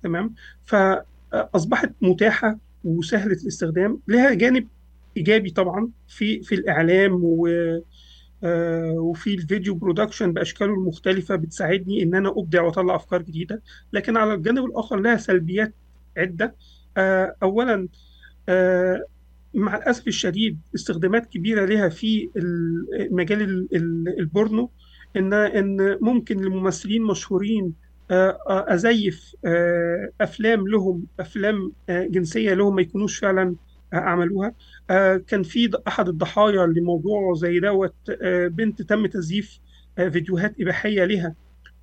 تمام؟ 0.04 0.34
فأصبحت 0.66 1.92
متاحة 2.02 2.58
وسهلة 2.84 3.34
الاستخدام 3.44 4.00
لها 4.08 4.34
جانب 4.34 4.68
إيجابي 5.18 5.50
طبعا 5.50 5.90
في 6.08 6.42
في 6.44 6.56
الإعلام 6.56 7.20
و 7.24 7.48
آه، 8.44 8.92
وفي 8.92 9.34
ال 9.34 9.41
video 9.41 9.76
production 9.76 10.34
بأشكاله 10.34 10.74
المختلفة 10.74 11.36
بتساعدني 11.36 12.04
إن 12.04 12.16
أنا 12.16 12.30
أبدع 12.30 12.62
وأطلع 12.62 12.96
أفكار 12.96 13.22
جديدة. 13.22 13.62
لكن 13.94 14.18
على 14.18 14.34
الجانب 14.34 14.66
الآخر 14.66 15.00
لها 15.00 15.18
سلبيات 15.18 15.74
عدة. 16.18 16.56
آه، 16.98 17.36
اولا 17.44 17.88
آه، 18.50 19.06
مع 19.54 19.76
الأسف 19.78 20.08
الشديد 20.08 20.60
استخدامات 20.76 21.26
كبيرة 21.26 21.66
لها 21.66 21.90
في 21.90 22.30
ال- 22.38 22.86
مجال 23.16 23.42
ال- 23.42 23.68
ال- 23.76 24.20
البورنو. 24.20 24.70
إن 25.16 25.34
إن 25.34 25.98
ممكن 26.02 26.38
لممثلين 26.42 27.04
مشهورين 27.04 27.74
أزيف 28.48 29.36
آه، 29.46 30.10
أفلام 30.22 30.68
لهم 30.68 31.04
أفلام 31.20 31.72
آه، 31.90 32.04
جنسية 32.04 32.54
لهم 32.54 32.76
ما 32.76 32.82
يكونوش 32.82 33.18
فعلا 33.20 33.56
آه، 33.94 33.98
عملوها. 33.98 34.54
آه، 34.90 35.18
كان 35.18 35.44
في 35.44 35.72
أحد 35.88 36.08
الضحايا 36.08 36.66
لموضوع 36.66 37.34
زي 37.34 37.60
دوت 37.60 37.94
آه، 38.22 38.48
بنت 38.48 38.82
تم 38.82 39.06
تزييف 39.06 39.60
آه، 39.98 40.10
فيديوهات 40.10 40.56
إباحية 40.62 41.06
لها 41.06 41.36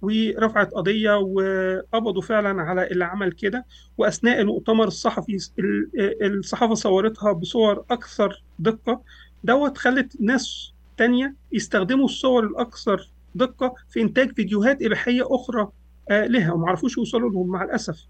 ورفعت 0.03 0.71
قضية 0.73 1.17
وقبضوا 1.19 2.23
فعلا 2.23 2.63
على 2.63 2.87
اللي 2.91 3.05
عمل 3.05 3.33
كده. 3.33 3.67
وأثناء 3.99 4.41
المؤتمر 4.41 4.87
الصحفي 4.87 5.37
ال- 5.59 5.91
الصحافة 6.39 6.75
صورتها 6.75 7.33
بصور 7.33 7.85
أكثر 7.91 8.43
دقة. 8.59 9.03
دوت 9.45 9.79
خلت 9.79 10.21
ناس 10.21 10.73
تانية 10.97 11.35
يستخدموا 11.53 12.05
الصور 12.05 12.45
الأكثر 12.47 13.11
دقة 13.35 13.75
في 13.89 14.01
إنتاج 14.03 14.33
فيديوهات 14.35 14.83
إباحية 14.83 15.23
أخرى. 15.31 15.61
آه، 15.61 15.73
لها 16.11 16.53
وما 16.53 16.69
عرفوش 16.69 16.99
يوصلوا 16.99 17.31
لهم 17.31 17.49
مع 17.49 17.65
الأسف. 17.65 18.07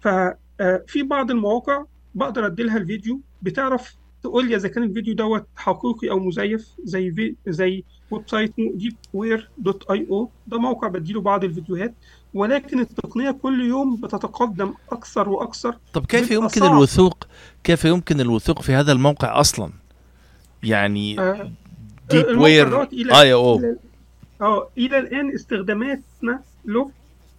ففي 0.00 1.02
بعض 1.02 1.30
المواقع 1.30 1.84
بقدر 2.14 2.46
اديلها 2.46 2.76
الفيديو 2.76 3.20
بتعرف 3.42 3.96
تقول 4.22 4.48
لي 4.48 4.56
إذا 4.56 4.68
كان 4.68 4.82
الفيديو 4.82 5.14
دوت 5.14 5.46
حقيقي 5.56 6.10
أو 6.10 6.18
مزيف 6.18 6.68
زي 6.84 7.10
في 7.10 7.34
زي 7.46 7.84
website 8.10 8.54
deepware 8.56 9.50
dot 9.58 9.90
ai 9.90 10.06
أو 10.10 10.30
ده 10.46 10.58
موقع 10.58 10.88
بديله 10.88 11.20
بعض 11.20 11.44
الفيديوهات 11.44 11.94
ولكن 12.34 12.80
التقنية 12.80 13.30
كل 13.30 13.64
يوم 13.64 13.96
بتتقدم 13.96 14.74
أكثر 14.92 15.28
وأكثر 15.28 15.76
طب 15.92 16.06
كيف 16.06 16.30
يمكن 16.30 16.60
صعب 16.60 16.72
الوثوق 16.72 17.26
كيف 17.64 17.84
يمكن 17.84 18.20
الوثوق 18.20 18.62
في 18.62 18.72
هذا 18.72 18.92
الموقع 18.92 19.40
أصلا؟ 19.40 19.70
يعني 20.62 21.20
آه، 21.20 21.50
deepware 22.10 22.82
ai 22.92 23.32
أو 23.32 23.76
آه 24.40 24.68
إلى 24.78 24.98
الآن 24.98 25.34
استخداماتنا 25.34 26.42
له 26.64 26.90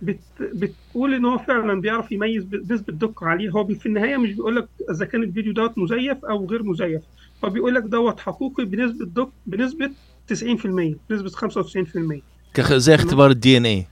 بت 0.01 0.19
بتقول 0.39 1.13
إن 1.13 1.25
هو 1.25 1.37
فعلا 1.37 1.81
بيعرف 1.81 2.11
يميز 2.11 2.43
بنسبه 2.43 2.93
دقه 2.93 3.27
عاليه 3.27 3.49
هو 3.49 3.67
في 3.67 3.85
النهاية 3.85 4.17
مش 4.17 4.29
بيقول 4.33 4.55
لك 4.55 4.67
إذا 4.91 5.05
كان 5.05 5.23
الفيديو 5.23 5.53
دوت 5.53 5.77
مزيف 5.77 6.25
أو 6.25 6.45
غير 6.45 6.63
مزيف. 6.63 7.01
هو 7.45 7.49
بيقول 7.49 7.75
لك 7.75 7.83
دوت 7.83 8.19
حقيقي 8.19 8.65
بنسبة 8.65 9.05
دق 9.05 9.29
بنسبة 9.45 9.91
90% 10.27 10.95
بنسبة 11.09 11.29
95% 11.29 12.21
كخ- 12.53 12.73
زي 12.73 12.95
اختبار 12.95 13.31
ال 13.31 13.57
DNA 13.57 13.85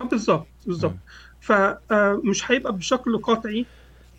آه، 0.00 0.04
بالظبط 0.04 0.46
بالظبط. 0.66 0.94
فمش 1.40 2.50
هيبقى 2.50 2.72
بشكل 2.76 3.18
قطعي 3.18 3.66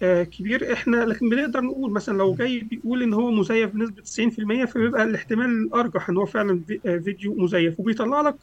آه، 0.01 0.23
كبير. 0.23 0.73
إحنا 0.73 0.95
لكن 0.97 1.29
بنقدر 1.29 1.61
نقول 1.61 1.91
مثلا 1.91 2.17
لو 2.17 2.33
جاي 2.35 2.59
بيقول 2.59 3.03
إن 3.03 3.13
هو 3.13 3.31
مزيف 3.31 3.69
بنسبة 3.71 4.01
90% 4.01 4.65
فبيبقى 4.65 5.03
الاحتمال 5.03 5.45
الأرجح 5.45 6.09
إن 6.09 6.17
هو 6.17 6.25
فعلا 6.25 6.61
في- 6.67 6.79
آه، 6.85 6.97
فيديو 6.97 7.35
مزيف. 7.35 7.79
وبيطلع 7.79 8.21
لك 8.21 8.35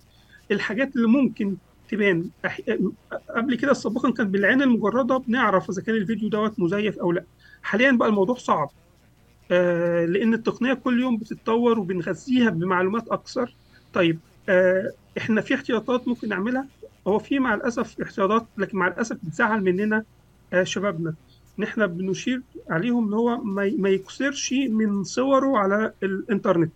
الحاجات 0.51 0.97
اللي 0.97 1.09
ممكن 1.09 1.57
تبان 1.91 2.31
أح- 2.47 2.61
قبل 3.37 3.55
كده 3.55 3.73
سابقا 3.73 4.11
كان 4.11 4.31
بالعين 4.31 4.63
المجردة 4.63 5.17
بنعرف 5.17 5.71
إذا 5.71 5.83
كان 5.83 5.95
الفيديو 5.95 6.29
دوت 6.29 6.61
مزيف 6.61 6.99
أو 6.99 7.13
لا. 7.13 7.25
حاليا 7.63 7.91
بقى 7.91 8.09
الموضوع 8.09 8.37
صعب. 8.37 8.71
آه، 9.51 10.05
لأن 10.05 10.35
التقنية 10.35 10.75
كل 10.75 11.01
يوم 11.03 11.17
بتتطور 11.17 11.79
وبنغذيها 11.79 12.51
بمعلومات 12.51 13.09
أكثر. 13.09 13.55
طيب 13.95 14.19
آه، 14.49 14.93
إحنا 15.19 15.41
في 15.41 15.55
احتياطات 15.55 16.09
ممكن 16.09 16.29
نعملها؟ 16.29 16.67
هو 17.07 17.19
في 17.19 17.39
مع 17.39 17.55
الأسف 17.55 18.01
احتياطات 18.01 18.47
لكن 18.59 18.79
مع 18.79 18.89
الأسف 18.89 19.17
بتزعل 19.23 19.63
مننا 19.63 20.05
آه، 20.53 20.63
شبابنا. 20.65 21.15
ان 21.59 21.65
إحنا 21.65 21.87
بنشير 21.87 22.43
عليهم 22.71 23.07
إن 23.09 23.15
هو 23.15 23.37
ما 23.77 23.89
يكسرش 23.89 24.53
من 24.53 25.05
صوره 25.05 25.59
على 25.59 25.93
الإنترنت. 26.03 26.73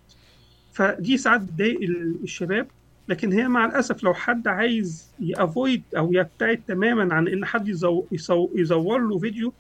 فدي 0.72 1.16
ساعات 1.16 1.40
بتضايق 1.40 1.80
ال- 1.82 2.16
الشباب. 2.22 2.66
لكن 3.08 3.32
هي 3.32 3.48
مع 3.48 3.64
الأسف 3.64 4.02
لو 4.02 4.14
حد 4.14 4.48
عايز 4.48 5.14
يأفويد 5.20 5.82
أو 5.96 6.12
يبتعد 6.12 6.62
تماما 6.68 7.14
عن 7.14 7.28
إن 7.28 7.44
حد 7.44 7.68
يزو 7.68 8.06
يزور 8.54 8.98
له 8.98 9.18
فيديو 9.18 9.52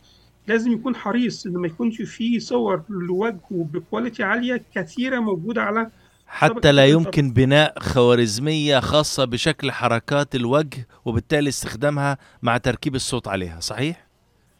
لازم 0.46 0.72
يكون 0.72 0.96
حريص 0.96 1.46
إن 1.46 1.52
ما 1.52 1.66
يكونش 1.66 2.02
فيه 2.02 2.38
صور 2.38 2.82
لوجهه 2.88 3.40
بكواليتي 3.50 4.22
عالية 4.22 4.64
كثيرة 4.74 5.18
موجودة 5.18 5.62
على 5.62 5.90
حتى 6.26 6.72
لا 6.72 6.86
يمكن 6.86 7.32
بناء 7.32 7.78
خوارزمية 7.78 8.80
خاصة 8.80 9.24
بشكل 9.24 9.70
حركات 9.72 10.34
الوجه 10.34 10.88
وبالتالي 11.04 11.48
استخدامها 11.48 12.18
مع 12.42 12.56
تركيب 12.56 12.94
الصوت 12.94 13.28
عليها 13.28 13.60
صحيح؟ 13.60 14.08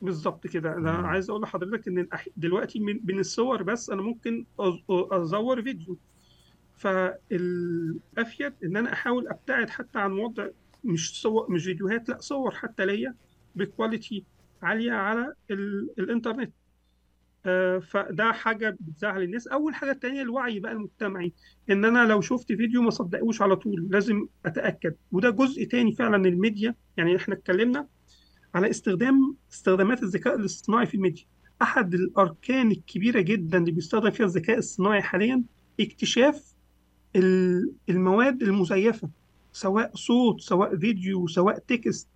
بالظبط 0.03 0.47
كده 0.47 0.77
أنا. 0.77 0.91
عايز 0.91 1.31
أقول 1.31 1.43
لحضرتك 1.43 1.89
إن 1.89 2.07
دلوقتي 2.37 2.81
من 2.81 3.19
الصور 3.19 3.63
بس 3.63 3.91
أنا 3.91 4.03
ممكن 4.03 4.45
أزور 4.91 5.63
فيديو 5.63 5.97
فالأفيد 6.79 8.53
إن 8.65 8.77
أنا 8.77 8.93
أحاول 8.93 9.29
أبتعد 9.29 9.71
حتى 9.71 9.99
عن 9.99 10.13
وضع 10.13 10.49
مش 10.85 11.21
صور 11.23 11.51
مش 11.51 11.65
فيديوهات 11.65 12.09
لا 12.09 12.21
صور 12.21 12.51
حتى 12.55 12.87
ليا 12.87 13.15
ب 13.55 13.63
quality 13.63 14.25
عالية 14.63 14.93
على 14.93 15.35
ال... 15.51 15.91
الإنترنت. 15.99 16.53
آه، 17.47 17.79
فده 17.79 18.33
حاجة 18.33 18.77
بتزعل 18.81 19.23
الناس. 19.23 19.47
أول 19.47 19.75
حاجة 19.75 19.91
التانية 19.91 20.23
الوعي 20.23 20.61
بقى 20.61 20.73
المجتمعي. 20.73 21.33
إن 21.71 21.85
أنا 21.85 22.05
لو 22.07 22.21
شفت 22.21 22.53
فيديو 22.53 22.83
ما 22.83 22.91
صدقوش 22.91 23.43
على 23.43 23.57
طول 23.57 23.89
لازم 23.91 24.27
أتأكد. 24.47 24.95
وده 25.13 25.31
جزء 25.31 25.65
تاني 25.65 25.93
فعلا 25.93 26.29
الميديا. 26.29 26.75
يعني 26.97 27.17
إحنا 27.17 27.35
اتكلمنا 27.35 27.87
على 28.55 28.71
استخدام 28.71 29.37
استخدامات 29.53 30.03
الذكاء 30.03 30.35
الاصطناعي 30.37 30.87
في 30.87 30.95
الميديا. 30.95 31.25
أحد 31.63 31.95
الأركان 31.95 32.71
الكبيرة 32.71 33.21
جدا 33.21 33.59
اللي 33.59 33.71
بيستخدم 33.73 34.11
فيها 34.11 34.27
الذكاء 34.27 34.59
الصناعي 34.59 35.03
حاليا 35.03 35.43
اكتشاف 35.81 36.55
المواد 37.89 38.43
المزيفة 38.43 39.09
سواء 39.53 39.91
صوت 39.95 40.41
سواء 40.41 40.77
فيديو 40.77 41.27
سواء 41.27 41.59
text 41.59 42.09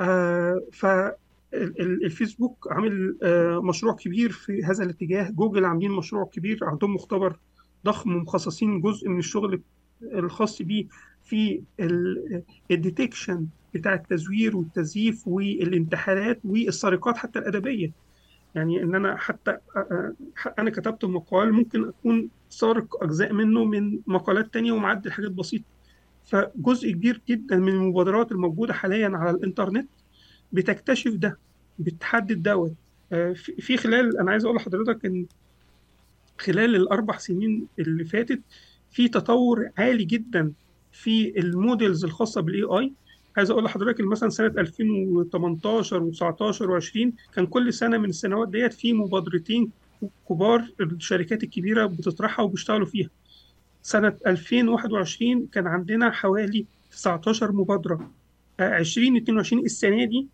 آه 0.00 0.62
فالفيسبوك 0.72 2.68
عامل 2.70 3.16
آه 3.22 3.60
مشروع 3.62 3.94
كبير 3.94 4.30
في 4.32 4.64
هذا 4.64 4.84
الاتجاه. 4.84 5.30
جوجل 5.30 5.64
عاملين 5.64 5.90
مشروع 5.90 6.24
كبير 6.32 6.58
عندهم 6.62 6.94
مختبر 6.94 7.36
ضخم 7.84 8.14
ومخصصين 8.16 8.80
جزء 8.80 9.08
من 9.08 9.18
الشغل 9.18 9.62
الخاص 10.02 10.62
بيه 10.62 10.86
في 11.24 11.62
الديتكشن 12.70 13.46
بتاع 13.74 13.94
التزوير 13.94 14.56
والتزييف 14.56 15.28
والانتحالات 15.28 16.40
والسرقات 16.44 17.16
حتى 17.16 17.38
الأدبية. 17.38 17.92
يعني 18.54 18.82
إن 18.82 18.94
أنا 18.94 19.16
حتى 19.16 19.58
أنا 20.58 20.70
كتبت 20.70 21.04
مقال 21.04 21.52
ممكن 21.52 21.88
أكون 21.88 22.28
سارق 22.50 23.02
أجزاء 23.04 23.32
منه 23.32 23.64
من 23.64 23.98
مقالات 24.06 24.54
تانية 24.54 24.72
ومعدل 24.72 25.12
حاجات 25.12 25.30
بسيطة. 25.30 25.64
فجزء 26.24 26.90
كبير 26.90 27.20
جدا 27.28 27.56
من 27.56 27.68
المبادرات 27.72 28.32
الموجودة 28.32 28.72
حاليا 28.72 29.08
على 29.14 29.30
الإنترنت 29.36 29.88
بتكتشف 30.52 31.12
ده 31.14 31.38
بتحدد 31.78 32.42
دوت. 32.42 32.72
في 33.58 33.76
خلال 33.76 34.18
أنا 34.18 34.30
عايز 34.30 34.44
أقول 34.44 34.56
لحضرتك 34.56 35.04
إن 35.06 35.26
خلال 36.38 36.76
الأربع 36.76 37.16
سنين 37.18 37.66
اللي 37.78 38.04
فاتت 38.04 38.40
في 38.90 39.08
تطور 39.08 39.68
عالي 39.78 40.04
جدا 40.04 40.52
في 40.92 41.38
ال 41.40 41.49
models 41.49 42.04
الخاصة 42.04 42.40
بال 42.40 42.62
AI 42.62 42.92
عايز 43.38 43.50
أقول 43.50 43.64
لحضرتك 43.64 44.00
مثلا 44.00 44.28
سنة 44.28 44.46
2018 44.46 46.10
و19 46.12 46.82
و20 46.82 47.32
كان 47.34 47.46
كل 47.46 47.72
سنة 47.72 47.98
من 47.98 48.08
السنوات 48.08 48.48
ديت 48.48 48.72
في 48.72 48.92
مبادرتين 48.92 49.70
كبار 50.28 50.68
الشركات 50.80 51.42
الكبيرة 51.42 51.86
بتطرحها 51.86 52.42
وبيشتغلوا 52.44 52.86
فيها. 52.86 53.08
سنة 53.82 54.16
2021 54.26 55.46
كان 55.46 55.66
عندنا 55.66 56.10
حوالي 56.10 56.66
19 56.90 57.52
مبادرة. 57.52 58.10
آه، 58.60 58.78
2022 58.78 59.64
السنة 59.64 60.04
دي 60.04 60.26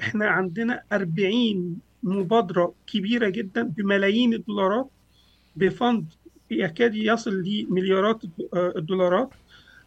إحنا 0.00 0.26
عندنا 0.26 0.82
40 0.92 1.78
مبادرة 2.02 2.74
كبيرة 2.86 3.28
جدا 3.28 3.62
بملايين 3.62 4.34
الدولارات 4.34 4.90
بفند 5.56 6.06
يكاد 6.50 6.94
يصل 6.94 7.42
لمليارات 7.42 8.22
آه، 8.54 8.72
الدولارات 8.76 9.30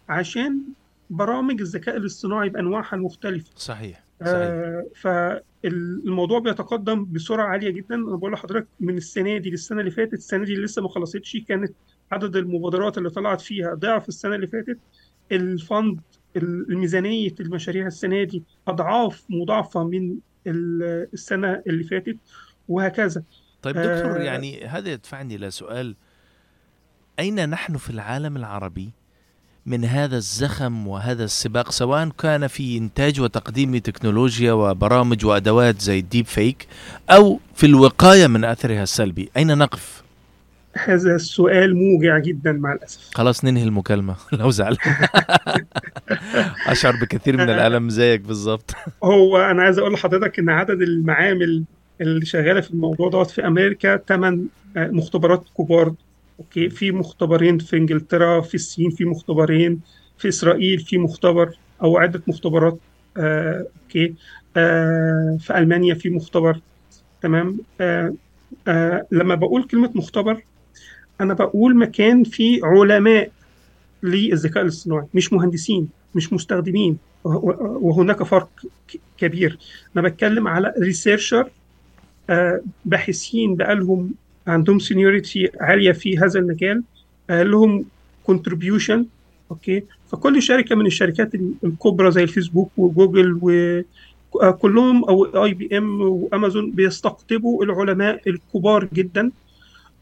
عشان 0.10 0.62
برامج 1.10 1.62
الذكاء 1.62 1.98
الاصطناعي 1.98 2.50
بأنواعها 2.50 2.94
المختلفة. 2.96 3.50
صحيح 3.56 4.04
صحيح. 4.22 4.34
آه 4.36 4.86
فالموضوع 4.96 6.40
بيتقدم 6.40 7.06
بسرعة 7.12 7.48
عالية 7.48 7.70
جدا. 7.70 7.96
أنا 7.96 8.16
بقول 8.16 8.32
لحضرتك 8.34 8.68
من 8.80 8.98
السنة 8.98 9.38
دي 9.38 9.50
للسنة 9.50 9.80
اللي 9.80 9.92
فاتت 9.92 10.14
السنة 10.14 10.44
دي 10.46 10.56
لسه 10.56 10.82
ما 10.82 10.90
خلصتش 10.90 11.38
كانت 11.48 11.74
عدد 12.12 12.36
المبادرات 12.36 12.98
اللي 12.98 13.10
طلعت 13.10 13.42
فيها 13.42 13.74
ضعف 13.74 14.08
السنة 14.08 14.36
اللي 14.36 14.48
فاتت. 14.48 14.78
الفند 15.32 16.00
الميزانية 16.36 17.36
المشاريع 17.40 17.88
السنة 17.88 18.24
دي 18.24 18.44
أضعاف 18.68 19.24
مضاعفة 19.30 19.84
من 19.84 20.18
ال- 20.48 21.08
السنة 21.14 21.64
اللي 21.68 21.84
فاتت 21.84 22.18
وهكذا. 22.70 23.24
طيب 23.62 23.76
دكتور 23.76 24.20
آه 24.20 24.24
يعني 24.24 24.66
هذا 24.66 24.90
يدفعني 24.92 25.36
إلى 25.36 25.52
سؤال. 25.52 25.96
أين 27.20 27.50
نحن 27.50 27.78
في 27.78 27.90
العالم 27.90 28.38
العربي؟ 28.38 28.92
من 29.70 29.86
هذا 29.86 30.18
الزخم 30.18 30.88
وهذا 30.88 31.24
السباق 31.24 31.72
سواء 31.72 32.10
كان 32.10 32.48
في 32.48 32.78
إنتاج 32.78 33.22
وتقديم 33.22 33.78
تكنولوجيا 33.78 34.54
وبرامج 34.54 35.26
وأدوات 35.26 35.82
زي 35.82 36.00
الديب 36.00 36.26
فيك 36.26 36.68
أو 37.10 37.40
في 37.56 37.66
الوقاية 37.66 38.28
من 38.28 38.44
أثرها 38.46 38.84
السلبي. 38.84 39.30
أين 39.38 39.58
نقف؟ 39.58 40.04
هذا 40.74 41.16
السؤال 41.16 41.76
موجع 41.76 42.18
جدا 42.18 42.52
مع 42.52 42.74
الأسف. 42.74 43.10
خلاص 43.14 43.46
ننهي 43.46 43.64
المكالمة. 43.64 44.16
لو 44.40 44.50
زعل. 44.50 44.78
أشعر 46.68 46.96
بكثير 47.02 47.38
من 47.38 47.50
الألم 47.50 47.90
زيك 47.90 48.22
بالظبط 48.22 48.72
هو 49.04 49.38
أنا 49.38 49.64
عايز 49.64 49.80
أقول 49.80 49.94
لحضرتك 49.94 50.40
إن 50.40 50.50
عدد 50.50 50.82
المعامل 50.82 51.64
اللي 52.02 52.26
شغالة 52.26 52.62
في 52.62 52.72
الموضوع 52.72 53.10
دوت 53.10 53.30
في 53.30 53.48
أمريكا 53.48 53.98
ثمان 53.98 54.46
مختبرات 54.76 55.44
كبار 55.58 55.94
okay 56.40 56.70
في 56.70 56.92
مختبرين 56.92 57.58
في 57.58 57.78
إنجلترا 57.78 58.42
في 58.42 58.56
الصين 58.56 58.90
في 58.90 59.06
مختبرين 59.06 59.82
في 60.18 60.28
إسرائيل 60.28 60.80
في 60.80 60.98
مختبر 60.98 61.58
أو 61.84 61.98
عدة 61.98 62.22
مختبرات 62.28 62.78
آه، 63.18 63.66
okay 63.84 64.14
آه، 64.58 65.38
في 65.40 65.58
ألمانيا 65.58 65.94
في 65.94 66.10
مختبر 66.10 66.60
تمام؟ 67.22 67.58
آه، 67.82 68.14
آه، 68.68 69.06
لما 69.12 69.36
بقول 69.36 69.64
كلمة 69.64 69.92
مختبر 69.96 70.42
أنا 71.22 71.34
بقول 71.34 71.76
مكان 71.78 72.24
فيه 72.24 72.60
علماء 72.66 73.32
للذكاء 74.04 74.64
الاصطناعي 74.64 75.06
مش 75.14 75.34
مهندسين 75.34 75.90
مش 76.16 76.34
مستخدمين 76.34 76.98
وه- 77.24 77.78
وهناك 77.82 78.24
فرق 78.24 78.50
كبير. 79.18 79.58
أنا 79.98 80.08
بتكلم 80.10 80.48
على 80.48 80.74
researcher 80.80 81.50
باحثين 82.86 83.56
بقالهم 83.56 84.12
عندهم 84.48 84.80
seniority 84.80 85.50
عالية 85.62 85.92
في 85.92 86.18
هذا 86.18 86.40
المجال 86.40 86.84
آه، 87.30 87.44
لهم 87.44 87.86
contribution 88.24 89.06
okay 89.52 89.84
فكل 90.08 90.42
شركة 90.42 90.76
من 90.76 90.86
الشركات 90.86 91.32
الكبرى 91.64 92.12
زي 92.12 92.24
الفيسبوك 92.24 92.72
وجوجل 92.78 93.40
وكلهم 94.34 95.06
أو 95.06 95.44
IBM 95.46 96.02
وأمازون 96.02 96.72
بيستقطبوا 96.72 97.64
العلماء 97.64 98.30
الكبار 98.30 98.88
جدا 98.94 99.32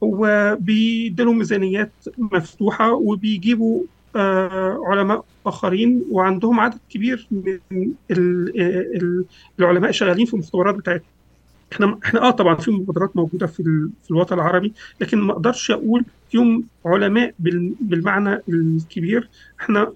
وبيديلهم 0.02 1.38
ميزانيات 1.38 1.92
مفتوحة 2.18 2.94
وبيجيبوا 2.94 3.84
آه، 4.16 4.82
علماء 4.86 5.26
آخرين 5.46 6.04
وعندهم 6.12 6.60
عدد 6.60 6.80
كبير 6.90 7.28
من 7.32 7.60
ال- 8.12 8.62
ال- 8.96 9.26
العلماء 9.60 9.92
شغالين 9.92 10.26
في 10.26 10.34
المختبرات 10.34 10.76
بتاعتهم. 10.76 11.17
إحنا 11.74 12.00
إحنا 12.06 12.22
آه 12.22 12.32
طبعا 12.32 12.56
في 12.56 12.72
مبادرات 12.72 13.16
موجودة 13.18 13.48
في 13.48 13.64
في 14.04 14.12
الوطن 14.12 14.36
العربي 14.36 14.74
لكن 15.02 15.18
ما 15.18 15.32
أقدرش 15.34 15.72
أقول 15.72 16.06
فيهم 16.32 16.64
علماء 16.86 17.34
بال- 17.40 17.74
بالمعنى 17.82 18.42
الكبير 18.50 19.30
إحنا 19.62 19.94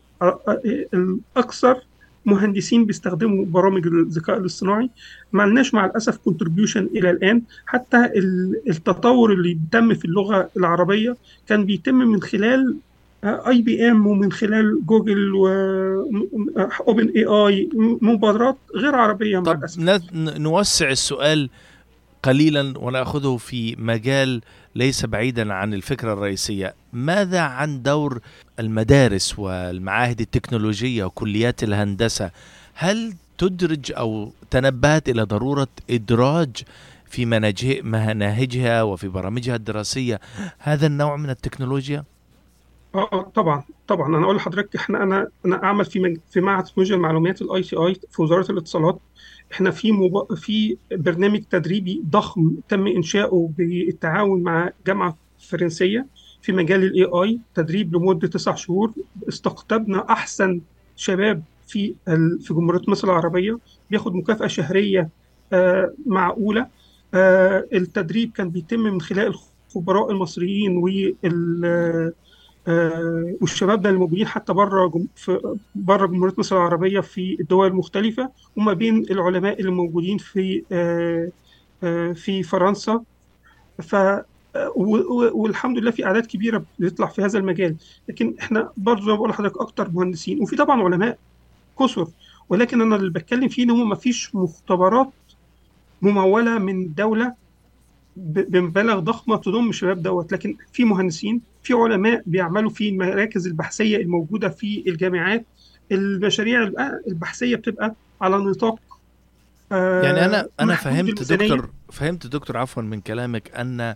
الأكثر 0.94 1.78
مهندسين 2.26 2.86
بيستخدموا 2.86 3.46
برامج 3.46 3.88
الذكاء 3.88 4.38
الاصطناعي. 4.38 4.90
ما 5.34 5.44
لناش 5.44 5.74
مع 5.74 5.86
الأسف 5.86 6.18
كونتريبيوشن 6.18 6.86
إلى 6.86 7.10
الآن. 7.12 7.42
حتى 7.66 7.98
ال- 8.06 8.62
التطور 8.70 9.34
اللي 9.34 9.58
تم 9.72 9.94
في 9.94 10.06
اللغة 10.06 10.50
العربية 10.58 11.18
كان 11.48 11.66
بيتم 11.66 11.96
من 11.96 12.22
خلال 12.22 12.78
IBM 13.24 14.08
ومن 14.08 14.32
خلال 14.32 14.86
جوجل 14.86 15.34
واوبن 15.34 17.10
اي 17.16 17.26
اي 17.26 17.70
مبادرات 18.02 18.58
غير 18.76 18.96
عربية 18.96 19.40
مع 19.40 19.44
طب 19.54 19.60
نوسع 20.38 20.90
السؤال 20.90 21.50
قليلا 22.24 22.74
ونأخذه 22.78 23.38
في 23.38 23.76
مجال 23.80 24.42
ليس 24.76 25.06
بعيدا 25.06 25.54
عن 25.54 25.74
الفكرة 25.74 26.14
الرئيسية، 26.14 26.74
ماذا 26.94 27.40
عن 27.40 27.82
دور 27.84 28.20
المدارس 28.60 29.40
والمعاهد 29.40 30.22
التكنولوجية 30.22 31.04
وكليات 31.04 31.64
الهندسة؟ 31.64 32.32
هل 32.74 33.14
تدرج 33.38 33.92
أو 33.98 34.32
تنبهت 34.52 35.10
إلى 35.10 35.24
ضرورة 35.24 35.68
إدراج 35.90 36.56
في 37.10 37.26
مناهج- 37.26 37.82
مناهجها 37.84 38.84
وفي 38.84 39.08
برامجها 39.08 39.56
الدراسية 39.56 40.20
هذا 40.60 40.88
النوع 40.88 41.16
من 41.16 41.30
التكنولوجيا؟ 41.30 42.04
آه 42.96 43.10
آه 43.14 43.22
طبعا 43.36 43.64
طبعا. 43.88 44.08
أنا 44.18 44.26
أقول 44.26 44.36
لحضرتك 44.36 44.76
إحنا 44.76 45.04
أنا 45.04 45.28
أنا 45.46 45.64
أعمل 45.64 45.86
في 45.86 46.00
مج... 46.00 46.18
في 46.30 46.42
معهد 46.42 46.64
تكنولوجيا 46.64 46.96
المعلومات 46.96 47.42
ال 47.42 47.62
ITI 47.64 47.96
في 48.12 48.22
وزارة 48.22 48.52
الاتصالات. 48.52 49.00
إحنا 49.52 49.72
في 49.72 49.92
مب... 49.92 50.34
في 50.36 50.78
برنامج 50.92 51.44
تدريبي 51.44 52.04
ضخم 52.10 52.56
تم 52.70 52.88
إنشاؤه 52.88 53.50
بالتعاون 53.58 54.44
مع 54.44 54.70
جامعة 54.88 55.18
فرنسية 55.40 56.06
في 56.42 56.52
مجال 56.52 56.84
ال 56.84 57.04
AI 57.04 57.40
تدريب 57.56 57.96
لمدة 57.96 58.28
تسع 58.28 58.56
شهور. 58.56 58.94
استقطبنا 59.30 60.06
أحسن 60.10 60.62
شباب 60.96 61.44
في 61.68 61.96
ال... 62.08 62.40
في 62.42 62.54
جمهورية 62.54 62.82
مصر 62.88 63.08
العربية. 63.08 63.60
بياخد 63.92 64.16
مكافأة 64.16 64.48
شهرية 64.48 65.10
آه 65.54 65.94
معقولة. 66.06 66.68
آه 67.14 67.68
التدريب 67.74 68.32
كان 68.32 68.50
بيتم 68.50 68.80
من 68.80 69.02
خلال 69.02 69.34
الخبراء 69.68 70.12
المصريين 70.12 70.78
وال 70.78 72.14
آه، 72.68 73.36
والشباب 73.42 73.82
ده 73.82 73.90
اللي 73.90 74.00
موجودين 74.00 74.28
حتى 74.28 74.54
بره 74.54 74.88
جم... 74.88 75.08
في 75.16 75.58
بره 75.76 76.06
جمهورية 76.08 76.34
مصر 76.38 76.56
العربية 76.58 77.00
في 77.00 77.38
الدول 77.40 77.68
المختلفه 77.68 78.32
وما 78.56 78.74
بين 78.74 78.98
العلماء 79.12 79.60
اللي 79.60 79.72
موجودين 79.72 80.18
في 80.18 80.64
آه، 80.72 81.32
آه، 81.84 82.14
في 82.14 82.44
فرنسا. 82.44 83.04
ف 83.82 83.96
آه، 83.96 84.74
والحمد 85.34 85.78
لله 85.78 85.92
في 85.92 86.06
أعداد 86.06 86.26
كبيرة 86.26 86.66
بتطلع 86.80 87.08
في 87.08 87.22
هذا 87.22 87.40
المجال. 87.40 87.78
لكن 88.10 88.36
إحنا 88.40 88.72
برضه 88.78 89.02
زي 89.06 89.08
ما 89.12 89.16
بقول 89.16 89.30
لحضرتك 89.30 89.58
أكتر 89.62 89.90
مهندسين 89.92 90.42
وفي 90.42 90.56
طبعا 90.56 90.84
علماء 90.84 91.20
كثر 91.80 92.08
ولكن 92.50 92.82
أنا 92.82 92.96
اللي 92.96 93.10
بتكلم 93.12 93.48
فيه 93.50 93.64
إن 93.64 93.70
هم 93.72 93.90
ما 93.90 93.96
فيش 93.96 94.36
مختبرات 94.36 95.14
ممولة 96.02 96.58
من 96.60 96.94
دولة 96.94 97.36
بمبالغ 98.16 99.00
ضخمة 99.00 99.38
تضم 99.38 99.70
الشباب 99.70 100.02
دوت. 100.04 100.32
لكن 100.34 100.58
في 100.74 100.84
مهندسين 100.86 101.42
في 101.64 101.74
علماء 101.74 102.22
بيعملوا 102.26 102.70
في 102.70 102.90
المراكز 102.90 103.48
البحثية 103.48 103.98
الموجودة 103.98 104.50
في 104.50 104.84
الجامعات. 104.88 105.46
المشاريع 105.92 106.64
الب- 106.64 106.76
البحثية 107.08 107.56
بتبقى 107.56 107.96
على 108.22 108.38
نطاق 108.38 108.80
آه، 109.72 110.02
يعني 110.04 110.26
أنا 110.26 110.48
أنا 110.60 110.76
فهمت. 110.76 111.34
دكتور 111.34 111.70
فهمت 111.92 112.28
دكتور 112.28 112.58
عفوا 112.58 112.84
من 112.84 113.02
كلامك 113.02 113.52
أن 113.56 113.96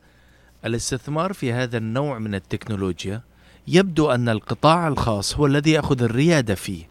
الاستثمار 0.65 1.33
في 1.33 1.53
هذا 1.53 1.77
النوع 1.77 2.19
من 2.19 2.35
التكنولوجيا 2.35 3.21
يبدو 3.67 4.11
أن 4.11 4.29
القطاع 4.29 4.87
الخاص 4.87 5.35
هو 5.35 5.45
الذي 5.45 5.71
يأخذ 5.71 6.03
الريادة 6.03 6.55
فيه. 6.55 6.83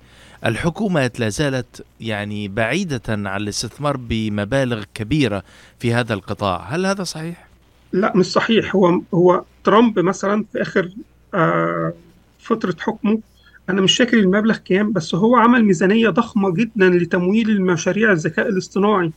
الحكومات 0.46 1.20
لا 1.20 1.28
زالت 1.28 1.84
يعني 2.00 2.48
بعيدة 2.48 3.00
عن 3.08 3.26
الاستثمار 3.42 3.96
بمبالغ 3.96 4.84
كبيرة 4.94 5.42
في 5.78 5.94
هذا 5.94 6.14
القطاع. 6.14 6.60
هل 6.68 6.86
هذا 6.86 7.04
صحيح؟ 7.04 7.46
لا 7.94 8.16
مش 8.16 8.26
صحيح. 8.26 8.76
هو 8.76 9.00
هو 9.14 9.44
ترامب 9.64 9.98
مثلا 9.98 10.44
في 10.52 10.62
آخر 10.62 10.90
آه، 11.34 11.94
فترة 12.38 12.76
حكمه 12.80 13.20
أنا 13.70 13.80
مش 13.80 13.96
فاكر 13.96 14.18
المبلغ 14.18 14.56
كام 14.56 14.92
بس 14.92 15.14
هو 15.14 15.36
عمل 15.36 15.64
ميزانية 15.64 16.08
ضخمة 16.08 16.54
جدا 16.54 16.90
لتمويل 16.90 17.50
المشاريع 17.50 18.12
الذكاء 18.12 18.48
الاصطناعي. 18.48 19.12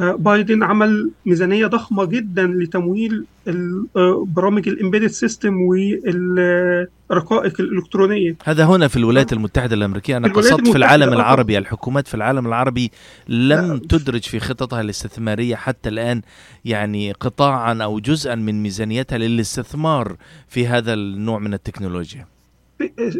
بايدن 0.00 0.62
عمل 0.62 1.10
ميزانية 1.26 1.66
ضخمة 1.66 2.04
جدا 2.04 2.46
لتمويل 2.46 3.24
آه، 3.48 4.26
برامج 4.28 4.68
ال 4.68 4.72
embedded 4.72 5.06
system 5.06 5.54
والرقائق 5.62 7.60
الإلكترونية 7.60 8.36
هذا 8.44 8.64
هنا 8.64 8.88
في 8.88 8.96
الولايات 8.96 9.32
المتحدة 9.32 9.74
الأمريكية 9.76 10.16
أنا 10.16 10.28
قصدت 10.28 10.68
في 10.68 10.76
العالم. 10.76 11.12
العربي 11.12 11.58
الحكومات 11.58 12.08
في 12.08 12.14
العالم 12.14 12.46
العربي 12.46 12.90
لم 13.28 13.72
لا. 13.72 13.80
تدرج 13.88 14.22
في 14.22 14.40
خططها 14.40 14.80
الاستثمارية 14.80 15.54
حتى 15.56 15.88
الآن 15.88 16.22
يعني 16.64 17.12
قطاعا 17.12 17.74
أو 17.82 17.98
جزءا 18.00 18.34
من 18.34 18.62
ميزانيتها 18.62 19.18
للاستثمار 19.18 20.16
في 20.48 20.66
هذا 20.66 20.94
النوع 20.94 21.38
من 21.38 21.54
التكنولوجيا 21.54 22.26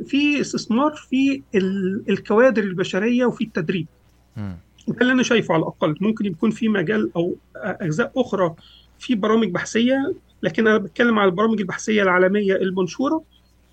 في- 0.06 0.40
استثمار 0.40 0.92
في 1.10 1.42
ال- 1.54 2.02
الكوادر 2.08 2.62
البشرية 2.62 3.26
وفي 3.26 3.44
التدريب 3.44 3.86
مم. 4.36 4.56
ده 4.88 4.96
اللي 5.00 5.12
أنا 5.12 5.22
شايفه 5.22 5.54
على 5.54 5.60
الأقل. 5.62 5.94
ممكن 6.00 6.26
يكون 6.26 6.50
في 6.50 6.68
مجال 6.68 7.10
أو 7.16 7.34
أجزاء 7.56 8.12
أخرى 8.16 8.54
في 8.98 9.14
برامج 9.14 9.48
بحثية 9.50 10.14
لكن 10.42 10.66
أنا 10.66 10.78
بتكلم 10.78 11.18
على 11.18 11.28
البرامج 11.30 11.60
البحثية 11.60 12.02
العالمية 12.02 12.54
المنشورة 12.56 13.22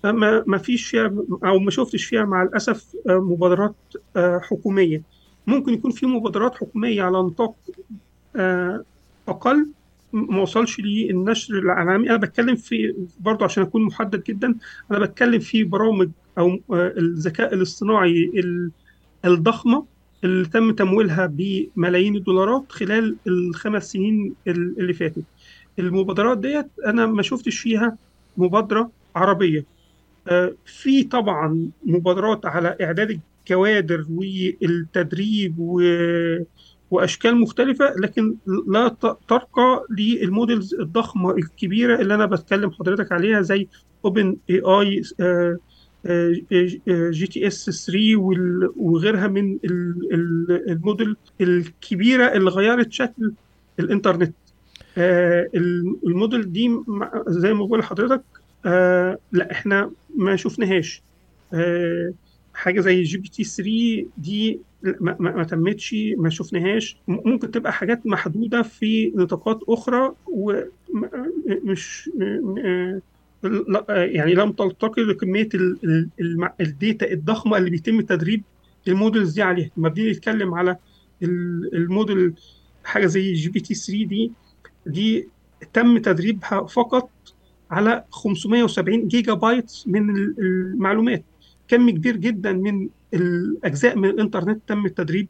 ما 0.04 0.44
ما 0.46 0.58
فيش 0.58 0.86
فيها 0.86 1.12
أو 1.44 1.58
ما 1.58 1.70
شفتش 1.70 2.04
فيها 2.04 2.24
مع 2.24 2.42
الأسف 2.42 2.84
مبادرات 3.06 3.74
حكومية. 4.18 5.02
ممكن 5.46 5.72
يكون 5.74 5.90
في 5.90 6.06
مبادرات 6.06 6.54
حكومية 6.54 7.02
على 7.02 7.18
نطاق 7.18 7.54
آه، 8.36 8.84
أقل. 9.28 9.66
ما 10.12 10.42
وصلش 10.42 10.80
للنشر 10.80 11.54
العالمي. 11.58 12.08
أنا 12.10 12.16
بتكلم 12.16 12.56
في 12.56 12.94
برضه 13.20 13.44
عشان 13.44 13.62
أكون 13.62 13.82
محدد 13.82 14.22
جدا 14.22 14.54
أنا 14.90 14.98
بتكلم 14.98 15.38
في 15.40 15.64
برامج 15.64 16.08
أو 16.38 16.48
آه، 16.72 16.94
الذكاء 16.96 17.54
الاصطناعي 17.54 18.32
ال- 18.34 18.70
الضخمة 19.24 19.86
اللي 20.24 20.48
تم 20.48 20.72
تمويلها 20.72 21.26
بملايين 21.26 22.16
الدولارات 22.16 22.72
خلال 22.72 23.16
الخمس 23.26 23.92
سنين 23.92 24.34
ال- 24.48 24.74
اللي 24.80 24.92
فاتت. 24.92 25.24
المبادرات 25.78 26.38
ديت 26.38 26.66
أنا 26.86 27.06
ما 27.06 27.22
شفتش 27.22 27.58
فيها 27.58 27.96
مبادرة 28.36 28.90
عربية. 29.16 29.64
آه، 30.28 30.54
في 30.66 31.02
طبعا 31.02 31.68
مبادرات 31.84 32.46
على 32.46 32.76
إعداد 32.82 33.20
الكوادر 33.40 34.06
والتدريب 34.10 35.54
و 35.58 35.82
وأشكال 36.90 37.40
مختلفة 37.40 37.94
لكن 38.02 38.36
لا 38.68 38.88
ترقى 39.28 39.86
لل 39.90 40.11
models 40.11 40.74
الضخمة 40.74 41.30
الكبيرة 41.30 42.00
اللي 42.00 42.14
أنا 42.14 42.26
بتكلم 42.26 42.70
حضرتك 42.70 43.12
عليها 43.12 43.40
زي 43.40 43.68
اوبن 44.04 44.36
اي 44.50 44.60
اي 44.60 45.02
جي 47.10 47.26
تي 47.26 47.46
اس 47.46 47.86
3 47.86 48.16
وال- 48.16 48.72
وغيرها 48.76 49.26
من 49.26 49.58
ال- 49.64 50.08
ال- 50.14 50.70
ال 50.70 50.77
models 50.77 51.16
الكبيرة 51.40 52.24
اللي 52.32 52.50
غيرت 52.50 52.92
شكل 52.92 53.32
الإنترنت. 53.80 54.34
آه، 54.98 55.48
الم- 55.54 55.96
ال 56.06 56.13
models 56.13 56.52
دي 56.52 56.70
زي 57.28 57.54
ما 57.54 57.64
بقول 57.66 57.78
لحضرتك 57.78 58.22
آه، 58.66 59.18
لا 59.32 59.50
إحنا 59.52 59.90
ما 60.16 60.36
شفناهاش. 60.36 61.02
آه، 61.54 62.12
حاجة 62.54 62.80
زي 62.80 63.02
GPT 63.02 63.44
3 63.44 64.06
دي 64.18 64.60
ما, 64.82 65.16
ما, 65.20 65.30
ما 65.36 65.44
تمتش 65.44 65.94
ما 66.18 66.30
شفناهاش. 66.30 66.96
ممكن 67.08 67.50
تبقى 67.50 67.72
حاجات 67.72 68.06
محدودة 68.06 68.62
في 68.62 69.12
نطاقات 69.16 69.60
أخرى 69.68 70.12
ومش 70.26 72.10
يعني 73.88 74.34
لم 74.34 74.52
ترتقي 74.52 75.02
لكميه 75.02 75.48
ال 76.60 76.70
data 76.70 77.12
الضخمة 77.12 77.56
اللي 77.56 77.70
بيتم 77.70 78.00
تدريب 78.00 78.42
ال 78.88 78.94
models 78.94 79.32
دي 79.34 79.42
عليها. 79.42 79.70
لما 79.76 79.88
بنيجي 79.88 80.10
نتكلم 80.10 80.54
على 80.54 80.76
ال- 81.22 81.70
ال 81.74 81.82
models 81.82 82.32
حاجة 82.84 83.06
زي 83.06 83.32
GPT 83.32 83.74
3 83.74 84.04
دي. 84.06 84.32
دي 84.86 85.28
تم 85.72 85.98
تدريبها 85.98 86.66
فقط 86.66 87.10
على 87.70 88.04
570 88.10 89.08
جيجا 89.08 89.34
بايت 89.34 89.72
من 89.86 90.10
ال- 90.16 90.34
المعلومات. 90.38 91.24
كم 91.68 91.90
كبير 91.90 92.16
جدا 92.16 92.52
من 92.52 92.88
الأجزاء 93.14 93.98
من 93.98 94.08
الإنترنت 94.08 94.60
تم 94.66 94.86
تدريب 94.86 95.28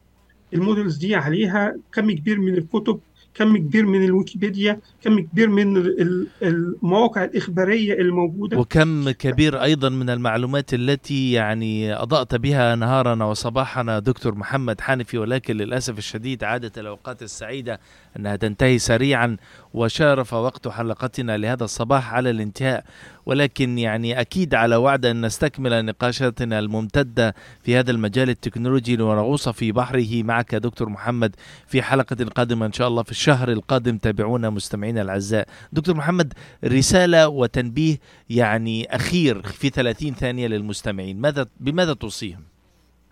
ال 0.54 0.60
models 0.60 0.96
دي 0.96 1.14
عليها. 1.14 1.76
كم 1.92 2.10
كبير 2.10 2.40
من 2.40 2.54
الكتب 2.54 3.00
كم 3.34 3.56
كبير 3.56 3.86
من 3.86 4.04
الويكيبيديا 4.04 4.80
كم 5.02 5.20
كبير 5.20 5.48
من 5.48 5.76
ال- 5.76 6.00
ال- 6.02 6.26
المواقع 6.42 7.24
الإخبارية 7.24 7.94
الموجودة. 7.94 8.58
وكم 8.58 9.10
كبير 9.10 9.62
أيضا 9.62 9.88
من 9.88 10.10
المعلومات 10.10 10.74
التي 10.74 11.32
يعني 11.32 11.94
أضاءت 11.94 12.34
بها 12.34 12.74
نهارنا 12.74 13.24
وصباحنا 13.24 13.98
دكتور 13.98 14.34
محمد 14.34 14.80
حنفي 14.80 15.18
ولكن 15.18 15.56
للأسف 15.56 15.98
الشديد 15.98 16.44
عادت 16.44 16.78
الأوقات 16.78 17.22
السعيدة 17.22 17.80
أنها 18.16 18.36
تنتهي 18.36 18.78
سريعا 18.78 19.36
وشارف 19.74 20.32
وقت 20.34 20.68
حلقتنا 20.68 21.36
لهذا 21.36 21.64
الصباح 21.64 22.14
على 22.14 22.30
الانتهاء. 22.30 22.84
ولكن 23.26 23.78
يعني 23.78 24.20
أكيد 24.20 24.54
على 24.54 24.76
وعد 24.76 25.06
أن 25.06 25.26
نستكمل 25.26 25.84
نقاشاتنا 25.84 26.58
الممتدة 26.58 27.34
في 27.62 27.76
هذا 27.76 27.90
المجال 27.90 28.30
التكنولوجي 28.30 29.02
ونغوص 29.02 29.48
في 29.48 29.72
بحره 29.72 30.22
معك 30.22 30.54
دكتور 30.54 30.88
محمد 30.88 31.36
في 31.66 31.82
حلقة 31.82 32.24
قادمة 32.24 32.66
إن 32.66 32.72
شاء 32.72 32.88
الله 32.88 33.02
في 33.02 33.10
الشهر 33.10 33.52
القادم. 33.52 33.96
تابعونا 33.98 34.50
مستمعينا 34.50 35.02
الأعزاء. 35.02 35.48
دكتور 35.72 35.94
محمد 35.96 36.32
رسالة 36.64 37.28
وتنبيه 37.28 37.98
يعني 38.30 38.94
أخير 38.96 39.42
في 39.42 39.70
30 39.70 40.14
ثانية 40.14 40.46
للمستمعين. 40.46 41.20
ماذا 41.20 41.46
بماذا 41.60 41.92
توصيهم؟ 41.94 42.40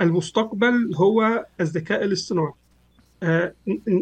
المستقبل 0.01 0.95
هو 0.95 1.47
الذكاء 1.61 2.05
الاصطناعي. 2.05 2.53
آه، 3.23 3.55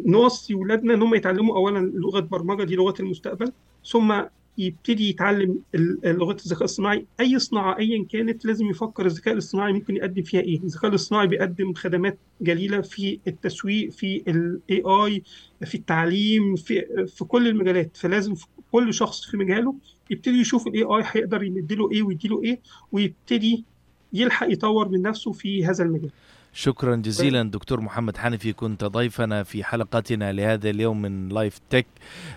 نوصي 0.06 0.54
ولادنا 0.54 0.94
إن 0.94 1.02
هم 1.02 1.14
يتعلموا 1.14 1.56
اولا 1.56 1.78
لغة 1.94 2.20
برمجة 2.20 2.64
دي 2.64 2.76
لغة 2.76 2.94
المستقبل 3.00 3.52
ثم 3.86 4.22
يبتدي 4.58 5.08
يتعلم 5.08 5.58
لغه 6.04 6.36
الذكاء 6.46 6.64
الصناعي 6.64 7.06
أي 7.20 7.38
صناعة 7.38 7.78
ايا 7.78 8.06
كانت 8.10 8.44
لازم 8.44 8.70
يفكر 8.70 9.06
الذكاء 9.06 9.34
الاصطناعي 9.34 9.72
ممكن 9.72 9.96
يقدم 9.96 10.22
فيها 10.22 10.40
إيه. 10.40 10.60
الذكاء 10.60 10.90
الاصطناعي 10.90 11.26
بيقدم 11.26 11.74
خدمات 11.74 12.18
جليلة 12.40 12.80
في 12.80 13.20
التسويق 13.26 13.90
في 13.90 14.22
ال 14.28 14.82
AI 14.86 15.22
في 15.66 15.74
التعليم 15.74 16.56
في 16.56 17.06
في 17.06 17.24
كل 17.24 17.48
المجالات. 17.48 17.96
فلازم 17.96 18.34
كل 18.72 18.94
شخص 18.94 19.30
في 19.30 19.36
مجاله 19.36 19.74
يبتدي 20.10 20.40
يشوف 20.40 20.66
ال 20.66 20.82
AI 20.82 21.02
هيقدر 21.06 21.42
يمدله 21.42 21.90
إيه 21.92 22.02
ويديله 22.02 22.42
إيه 22.42 22.60
ويبتدي 22.92 23.64
يلحق 24.12 24.52
يطور 24.52 24.88
من 24.88 25.02
نفسه 25.02 25.32
في 25.32 25.64
هذا 25.66 25.84
المجال. 25.84 26.10
شكرا 26.52 26.96
جزيلا 26.96 27.42
دكتور 27.42 27.80
محمد 27.80 28.16
حنفي 28.16 28.52
كنت 28.52 28.84
ضيفنا 28.84 29.42
في 29.42 29.64
حلقتنا 29.64 30.32
لهذا 30.32 30.70
اليوم 30.70 31.02
من 31.02 31.28
Live 31.28 31.60
Tech 31.70 31.86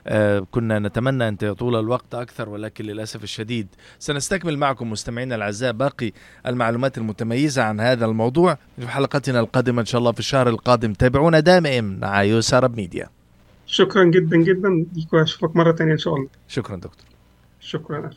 آه 0.08 0.48
كنا 0.52 0.80
نتمنى 0.80 1.28
أن 1.28 1.38
يطول 1.42 1.76
الوقت 1.80 2.16
أكثر 2.16 2.50
ولكن 2.50 2.86
للأسف 2.86 3.24
الشديد 3.24 3.68
سنستكمل 4.00 4.58
معكم 4.58 4.92
مستمعينا 4.92 5.36
الأعزاء 5.36 5.72
باقي 5.72 6.12
المعلومات 6.48 6.98
المتميزة 6.98 7.64
عن 7.64 7.80
هذا 7.80 8.06
الموضوع 8.06 8.58
في 8.80 8.88
حلقتنا 8.88 9.40
القادمة 9.40 9.82
إن 9.82 9.86
شاء 9.86 10.00
الله 10.00 10.12
في 10.12 10.20
الشهر 10.20 10.50
القادم. 10.50 10.94
تابعونا 10.94 11.40
دائما 11.40 11.82
مع 11.82 12.24
يوسارب 12.24 12.76
ميديا. 12.76 13.10
شكرا 13.66 14.04
جدا 14.04 14.38
جدا. 14.38 14.86
ليك 14.96 15.14
واشوفك 15.14 15.56
مرة 15.56 15.72
تانيه 15.72 15.94
إن 15.94 15.98
شاء 15.98 16.16
الله. 16.16 16.28
شكرا 16.48 16.76
دكتور. 16.76 17.06
شكرا. 17.60 18.10